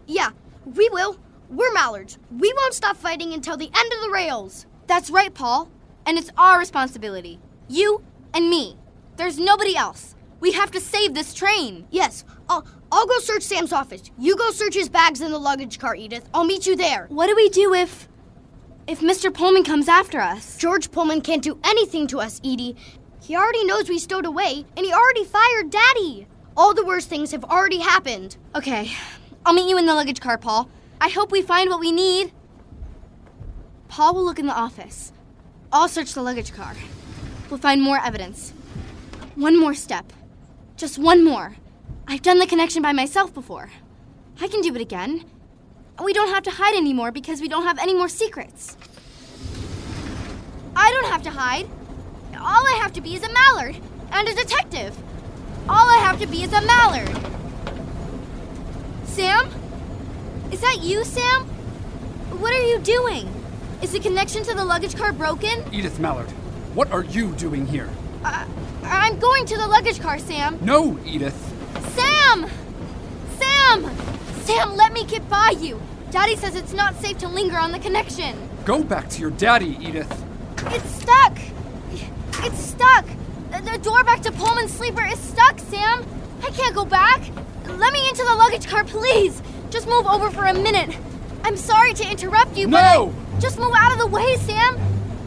Yeah, 0.09 0.31
we 0.65 0.89
will. 0.89 1.17
We're 1.49 1.73
Mallards. 1.73 2.19
We 2.37 2.53
won't 2.57 2.75
stop 2.75 2.97
fighting 2.97 3.33
until 3.33 3.57
the 3.57 3.71
end 3.73 3.93
of 3.93 4.01
the 4.01 4.11
rails. 4.11 4.67
That's 4.93 5.09
right, 5.09 5.33
Paul. 5.33 5.71
And 6.05 6.19
it's 6.19 6.31
our 6.37 6.59
responsibility. 6.59 7.41
You 7.67 8.05
and 8.35 8.51
me. 8.51 8.77
There's 9.17 9.39
nobody 9.39 9.75
else. 9.75 10.15
We 10.39 10.53
have 10.53 10.71
to 10.73 10.81
save 10.81 11.15
this 11.15 11.33
train. 11.33 11.87
Yes, 11.91 12.27
I'll, 12.47 12.67
I'll 12.93 13.07
go 13.07 13.19
search 13.21 13.43
Sam's 13.43 13.73
office. 13.73 14.03
You 14.19 14.37
go 14.37 14.51
search 14.51 14.75
his 14.75 14.91
bags 14.91 15.23
in 15.23 15.33
the 15.33 15.39
luggage 15.39 15.79
car, 15.79 15.97
Edith. 15.97 16.29
I'll 16.35 16.45
meet 16.45 16.67
you 16.67 16.77
there. 16.77 17.07
What 17.09 17.29
do 17.29 17.35
we 17.35 17.49
do 17.49 17.73
if. 17.73 18.07
if 18.87 19.01
Mr. 19.01 19.33
Pullman 19.33 19.65
comes 19.65 19.89
after 19.89 20.21
us? 20.21 20.59
George 20.59 20.91
Pullman 20.91 21.23
can't 21.23 21.43
do 21.43 21.59
anything 21.65 22.07
to 22.09 22.21
us, 22.21 22.39
Edie. 22.45 22.77
He 23.23 23.35
already 23.35 23.65
knows 23.65 23.89
we 23.89 23.99
stowed 23.99 24.27
away, 24.27 24.67
and 24.77 24.85
he 24.85 24.93
already 24.93 25.25
fired 25.25 25.71
Daddy. 25.71 26.27
All 26.55 26.75
the 26.75 26.85
worst 26.85 27.09
things 27.09 27.31
have 27.31 27.45
already 27.45 27.79
happened. 27.79 28.37
Okay, 28.55 28.93
I'll 29.47 29.55
meet 29.55 29.71
you 29.71 29.79
in 29.79 29.87
the 29.87 29.95
luggage 29.95 30.21
car, 30.21 30.37
Paul. 30.37 30.69
I 31.01 31.09
hope 31.09 31.33
we 31.33 31.41
find 31.41 31.71
what 31.71 31.81
we 31.81 31.93
need. 31.93 32.35
Paul 33.93 34.15
will 34.15 34.25
look 34.25 34.39
in 34.39 34.47
the 34.47 34.55
office. 34.55 35.13
I'll 35.71 35.87
search 35.87 36.15
the 36.15 36.23
luggage 36.23 36.55
car. 36.55 36.75
We'll 37.51 37.59
find 37.59 37.83
more 37.83 37.99
evidence. 37.99 38.55
One 39.35 39.61
more 39.61 39.75
step. 39.75 40.11
Just 40.79 40.99
one 40.99 41.23
more. 41.23 41.57
I've 42.09 42.23
done 42.23 42.39
the 42.39 42.47
connection 42.47 42.81
by 42.81 42.95
myself 42.95 43.35
before. 43.35 43.69
I 44.41 44.49
can 44.49 44.63
do 44.63 44.75
it 44.75 44.81
again. 44.81 45.27
We 46.03 46.15
don't 46.15 46.31
have 46.31 46.43
to 46.45 46.51
hide 46.53 46.75
anymore 46.75 47.13
because 47.13 47.43
we 47.43 47.49
don't 47.49 47.65
have 47.65 47.79
any 47.79 47.93
more 47.93 48.09
secrets. 48.09 48.79
I 50.75 50.91
don't 50.91 51.13
have 51.13 51.23
to 51.25 51.31
hide. 51.31 51.69
All 52.41 52.67
I 52.67 52.79
have 52.81 52.95
to 52.95 53.03
be 53.03 53.15
is 53.15 53.23
a 53.23 53.31
mallard 53.31 53.77
and 54.11 54.27
a 54.27 54.35
detective. 54.35 54.97
All 55.69 55.91
I 55.91 55.99
have 55.99 56.19
to 56.21 56.27
be 56.27 56.43
is 56.43 56.53
a 56.55 56.63
mallard. 56.63 57.11
Sam? 59.05 59.51
Is 60.51 60.63
that 60.63 60.79
you, 60.81 61.05
Sam? 61.05 61.43
What 62.41 62.55
are 62.55 62.67
you 62.67 62.79
doing? 62.79 63.42
Is 63.83 63.91
the 63.91 63.99
connection 63.99 64.45
to 64.45 64.55
the 64.55 64.65
luggage 64.65 64.95
car 64.95 65.13
broken? 65.13 65.65
Edith 65.73 65.99
Mallard, 65.99 66.31
what 66.75 66.93
are 66.93 67.03
you 67.03 67.33
doing 67.33 67.67
here? 67.67 67.91
Uh, 68.25 68.47
I'm 68.85 69.19
going 69.19 69.45
to 69.47 69.57
the 69.57 69.67
luggage 69.67 69.99
car, 69.99 70.21
Sam. 70.21 70.57
No, 70.61 70.97
Edith. 71.05 71.37
Sam! 71.97 72.47
Sam! 73.39 73.91
Sam, 74.45 74.77
let 74.77 74.93
me 74.93 75.05
get 75.05 75.29
by 75.29 75.55
you. 75.59 75.83
Daddy 76.13 76.37
says 76.37 76.55
it's 76.55 76.73
not 76.73 76.95
safe 76.95 77.19
to 77.19 77.29
linger 77.29 77.59
on 77.59 77.73
the 77.73 77.81
connection. 77.81 78.37
Go 78.65 78.85
back 78.85 79.09
to 79.11 79.21
your 79.21 79.33
daddy, 79.33 79.77
Edith. 79.81 80.25
It's 80.67 80.91
stuck. 80.91 81.37
It's 82.45 82.61
stuck. 82.61 83.05
The, 83.51 83.79
door 83.83 84.05
back 84.05 84.21
to 84.23 84.31
Pullman's 84.31 84.73
sleeper 84.73 85.05
is 85.05 85.19
stuck, 85.19 85.59
Sam. 85.59 86.07
I 86.43 86.51
can't 86.51 86.75
go 86.75 86.85
back. 86.85 87.21
Let 87.67 87.93
me 87.93 88.09
into 88.09 88.25
the 88.25 88.35
luggage 88.35 88.69
car, 88.69 88.85
please. 88.85 89.43
Just 89.71 89.89
move 89.89 90.07
over 90.07 90.31
for 90.31 90.45
a 90.45 90.55
minute. 90.55 90.97
I'm 91.43 91.57
sorry 91.57 91.95
to 91.95 92.09
interrupt 92.09 92.57
you, 92.57 92.69
but 92.69 92.81
No! 92.81 93.15
Just 93.43 93.59
move 93.59 93.73
out 93.75 93.91
of 93.91 93.99
the 93.99 94.07
way, 94.07 94.37
Sam. 94.37 94.79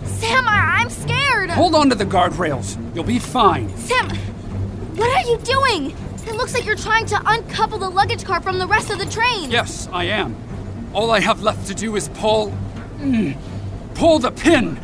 Sam, 0.05 0.47
I, 0.47 0.77
I'm 0.79 0.89
scared. 0.89 1.49
Hold 1.49 1.75
on 1.75 1.89
to 1.89 1.95
the 1.95 2.05
guardrails. 2.05 2.77
You'll 2.95 3.03
be 3.03 3.19
fine. 3.19 3.67
Sam, 3.75 4.09
what 4.95 5.09
are 5.09 5.29
you 5.29 5.37
doing? 5.39 5.91
It 6.25 6.35
looks 6.35 6.53
like 6.53 6.65
you're 6.65 6.77
trying 6.77 7.07
to 7.07 7.21
uncouple 7.25 7.77
the 7.77 7.89
luggage 7.89 8.23
car 8.23 8.41
from 8.41 8.57
the 8.57 8.67
rest 8.67 8.89
of 8.89 8.99
the 8.99 9.05
train. 9.05 9.51
Yes, 9.51 9.89
I 9.91 10.05
am. 10.05 10.33
All 10.93 11.11
I 11.11 11.19
have 11.19 11.43
left 11.43 11.67
to 11.67 11.75
do 11.75 11.97
is 11.97 12.07
pull. 12.07 12.53
Mm, 12.99 13.37
pull 13.95 14.19
the 14.19 14.31
pin. 14.31 14.79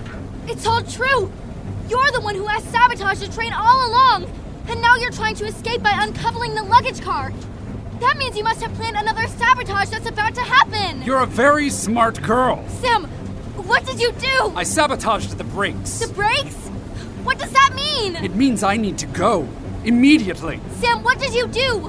It's 0.47 0.67
all 0.67 0.81
true. 0.83 1.31
You're 1.87 2.11
the 2.11 2.19
one 2.19 2.35
who 2.35 2.47
has 2.47 2.61
sabotaged 2.65 3.21
the 3.21 3.29
train 3.29 3.53
all 3.53 3.89
along. 3.89 4.29
And 4.67 4.81
now 4.81 4.97
you're 4.97 5.09
trying 5.09 5.35
to 5.35 5.45
escape 5.45 5.81
by 5.81 5.91
uncoupling 5.91 6.53
the 6.53 6.63
luggage 6.63 6.99
car. 6.99 7.31
That 8.01 8.17
means 8.17 8.35
you 8.35 8.43
must 8.43 8.61
have 8.61 8.73
planned 8.73 8.97
another 8.97 9.25
sabotage 9.27 9.89
that's 9.89 10.09
about 10.09 10.35
to 10.35 10.41
happen. 10.41 11.01
You're 11.03 11.21
a 11.21 11.25
very 11.25 11.69
smart 11.69 12.21
girl. 12.21 12.67
Sam, 12.67 13.07
what 13.55 13.85
did 13.85 13.99
you 13.99 14.11
do? 14.13 14.53
I 14.55 14.63
sabotaged 14.63 15.37
the 15.37 15.43
brakes. 15.43 15.99
The 15.99 16.13
brakes? 16.13 16.55
What 17.23 17.37
does 17.37 17.51
that 17.51 17.73
mean? 17.75 18.15
It 18.15 18.35
means 18.35 18.63
I 18.63 18.77
need 18.77 18.97
to 18.99 19.05
go. 19.07 19.47
Immediately. 19.83 20.59
Sam, 20.79 21.03
what 21.03 21.19
did 21.19 21.33
you 21.33 21.47
do? 21.47 21.79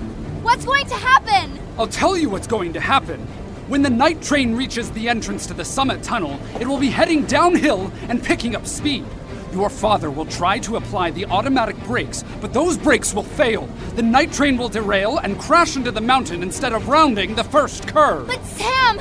What's 0.42 0.64
going 0.64 0.86
to 0.86 0.94
happen? 0.94 1.58
I'll 1.78 1.86
tell 1.86 2.16
you 2.16 2.28
what's 2.28 2.46
going 2.46 2.72
to 2.74 2.80
happen. 2.80 3.20
When 3.68 3.82
the 3.82 3.90
night 3.90 4.20
train 4.22 4.54
reaches 4.56 4.90
the 4.90 5.08
entrance 5.08 5.46
to 5.46 5.54
the 5.54 5.64
summit 5.64 6.02
tunnel, 6.02 6.38
it 6.60 6.66
will 6.66 6.78
be 6.78 6.90
heading 6.90 7.24
downhill 7.26 7.92
and 8.08 8.22
picking 8.22 8.56
up 8.56 8.66
speed. 8.66 9.04
Your 9.52 9.70
father 9.70 10.10
will 10.10 10.26
try 10.26 10.58
to 10.60 10.76
apply 10.76 11.10
the 11.10 11.26
automatic 11.26 11.76
brakes, 11.84 12.24
but 12.40 12.52
those 12.52 12.76
brakes 12.76 13.14
will 13.14 13.22
fail. 13.22 13.66
The 13.94 14.02
night 14.02 14.32
train 14.32 14.56
will 14.56 14.68
derail 14.68 15.18
and 15.18 15.38
crash 15.38 15.76
into 15.76 15.90
the 15.90 16.00
mountain 16.00 16.42
instead 16.42 16.72
of 16.72 16.88
rounding 16.88 17.34
the 17.34 17.44
first 17.44 17.86
curve. 17.86 18.26
But 18.26 18.44
Sam, 18.44 18.98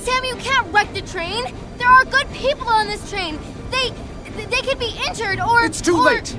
Sam, 0.00 0.24
you 0.24 0.36
can't 0.36 0.72
wreck 0.72 0.92
the 0.92 1.02
train. 1.02 1.44
There 1.78 1.88
are 1.88 2.04
good 2.04 2.30
people 2.32 2.68
on 2.68 2.86
this 2.86 3.08
train. 3.10 3.38
They, 3.70 3.90
they 4.46 4.62
could 4.62 4.78
be 4.78 4.94
injured 5.06 5.40
or. 5.40 5.64
It's 5.64 5.80
too 5.80 5.96
or- 5.96 6.04
late. 6.04 6.36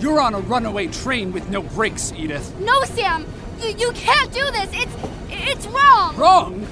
You're 0.00 0.20
on 0.20 0.34
a 0.34 0.40
runaway 0.40 0.86
train 0.86 1.30
with 1.30 1.50
no 1.50 1.60
brakes, 1.62 2.12
Edith. 2.16 2.58
No, 2.58 2.82
Sam, 2.84 3.26
you, 3.60 3.68
you 3.76 3.92
can't 3.92 4.32
do 4.32 4.50
this. 4.50 4.70
It's, 4.72 4.96
it's 5.28 5.66
wrong. 5.66 6.16
Wrong? 6.16 6.66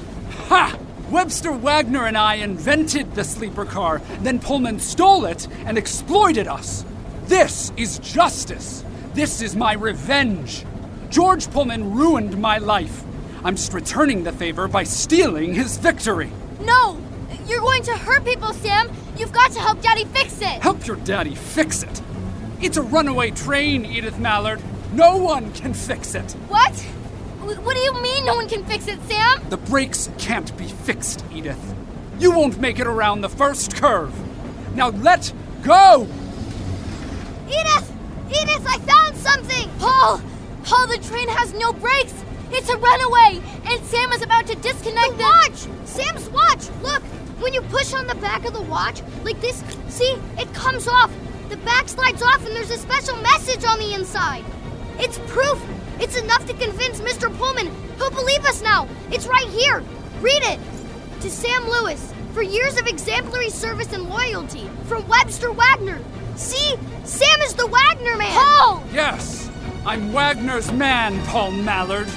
Ha! 0.48 0.78
Webster 1.10 1.52
Wagner 1.52 2.06
and 2.06 2.16
I 2.16 2.36
invented 2.36 3.14
the 3.14 3.24
sleeper 3.24 3.64
car, 3.64 4.00
then 4.20 4.38
Pullman 4.40 4.78
stole 4.78 5.24
it 5.26 5.46
and 5.66 5.76
exploited 5.78 6.46
us. 6.46 6.84
This 7.26 7.72
is 7.76 7.98
justice. 7.98 8.84
This 9.14 9.42
is 9.42 9.56
my 9.56 9.72
revenge. 9.74 10.64
George 11.10 11.50
Pullman 11.50 11.94
ruined 11.94 12.38
my 12.38 12.58
life. 12.58 13.04
I'm 13.44 13.56
just 13.56 13.72
returning 13.72 14.24
the 14.24 14.32
favor 14.32 14.68
by 14.68 14.84
stealing 14.84 15.54
his 15.54 15.76
victory. 15.76 16.30
No, 16.60 16.98
you're 17.48 17.60
going 17.60 17.82
to 17.84 17.96
hurt 17.96 18.24
people, 18.24 18.52
Sam. 18.52 18.90
You've 19.16 19.32
got 19.32 19.52
to 19.52 19.60
help 19.60 19.82
Daddy 19.82 20.04
fix 20.04 20.40
it. 20.40 20.62
Help 20.62 20.86
your 20.86 20.96
daddy 20.96 21.34
fix 21.34 21.82
it. 21.82 22.02
It's 22.60 22.76
a 22.76 22.82
runaway 22.82 23.30
train, 23.30 23.84
Edith 23.84 24.18
Mallard. 24.18 24.60
No 24.92 25.16
one 25.16 25.52
can 25.52 25.74
fix 25.74 26.14
it. 26.14 26.32
What? 26.48 26.74
What 27.40 27.74
do 27.74 27.80
you 27.80 28.02
mean 28.02 28.24
no 28.24 28.34
one 28.34 28.48
can 28.48 28.64
fix 28.64 28.88
it, 28.88 29.00
Sam? 29.02 29.48
The 29.48 29.56
brakes 29.56 30.10
can't 30.18 30.56
be 30.56 30.66
fixed, 30.66 31.24
Edith. 31.32 31.74
You 32.18 32.32
won't 32.32 32.60
make 32.60 32.78
it 32.78 32.86
around 32.86 33.20
the 33.20 33.28
first 33.28 33.76
curve. 33.76 34.12
Now 34.74 34.88
let 34.90 35.32
go! 35.62 36.06
Edith! 37.46 37.92
Edith, 38.28 38.66
I 38.66 38.78
found 38.80 39.16
something! 39.16 39.70
Paul! 39.78 40.20
Paul, 40.64 40.86
the 40.88 40.98
train 40.98 41.28
has 41.28 41.54
no 41.54 41.72
brakes! 41.72 42.14
It's 42.50 42.68
a 42.68 42.76
runaway! 42.76 43.40
And 43.64 43.84
Sam 43.86 44.12
is 44.12 44.22
about 44.22 44.46
to 44.48 44.54
disconnect 44.56 45.16
the, 45.16 45.24
watch! 45.24 45.86
Sam's 45.86 46.28
watch! 46.30 46.68
Look! 46.82 47.02
When 47.40 47.54
you 47.54 47.62
push 47.62 47.94
on 47.94 48.06
the 48.06 48.16
back 48.16 48.44
of 48.44 48.52
the 48.52 48.62
watch, 48.62 49.02
like 49.22 49.40
this, 49.40 49.62
see? 49.88 50.18
It 50.36 50.52
comes 50.54 50.88
off. 50.88 51.12
The 51.48 51.56
back 51.58 51.88
slides 51.88 52.20
off, 52.22 52.44
and 52.44 52.54
there's 52.54 52.70
a 52.70 52.78
special 52.78 53.16
message 53.18 53.64
on 53.64 53.78
the 53.78 53.94
inside. 53.94 54.44
It's 54.98 55.18
proof. 55.26 55.62
It's 56.00 56.16
enough 56.16 56.46
to 56.46 56.52
convince 56.54 57.00
Mr. 57.00 57.34
Pullman. 57.38 57.72
He'll 57.96 58.10
believe 58.10 58.44
us 58.44 58.60
now. 58.60 58.88
It's 59.10 59.26
right 59.26 59.46
here. 59.48 59.82
Read 60.20 60.42
it. 60.42 60.60
To 61.20 61.30
Sam 61.30 61.68
Lewis, 61.68 62.12
for 62.32 62.42
years 62.42 62.78
of 62.78 62.86
exemplary 62.86 63.50
service 63.50 63.92
and 63.92 64.08
loyalty, 64.08 64.68
from 64.84 65.06
Webster 65.08 65.52
Wagner. 65.52 66.00
See? 66.36 66.74
Sam 67.04 67.40
is 67.42 67.54
the 67.54 67.66
Wagner 67.66 68.16
man. 68.16 68.32
Paul! 68.32 68.84
Yes, 68.92 69.50
I'm 69.86 70.12
Wagner's 70.12 70.70
man, 70.72 71.20
Paul 71.26 71.52
Mallard. 71.52 72.08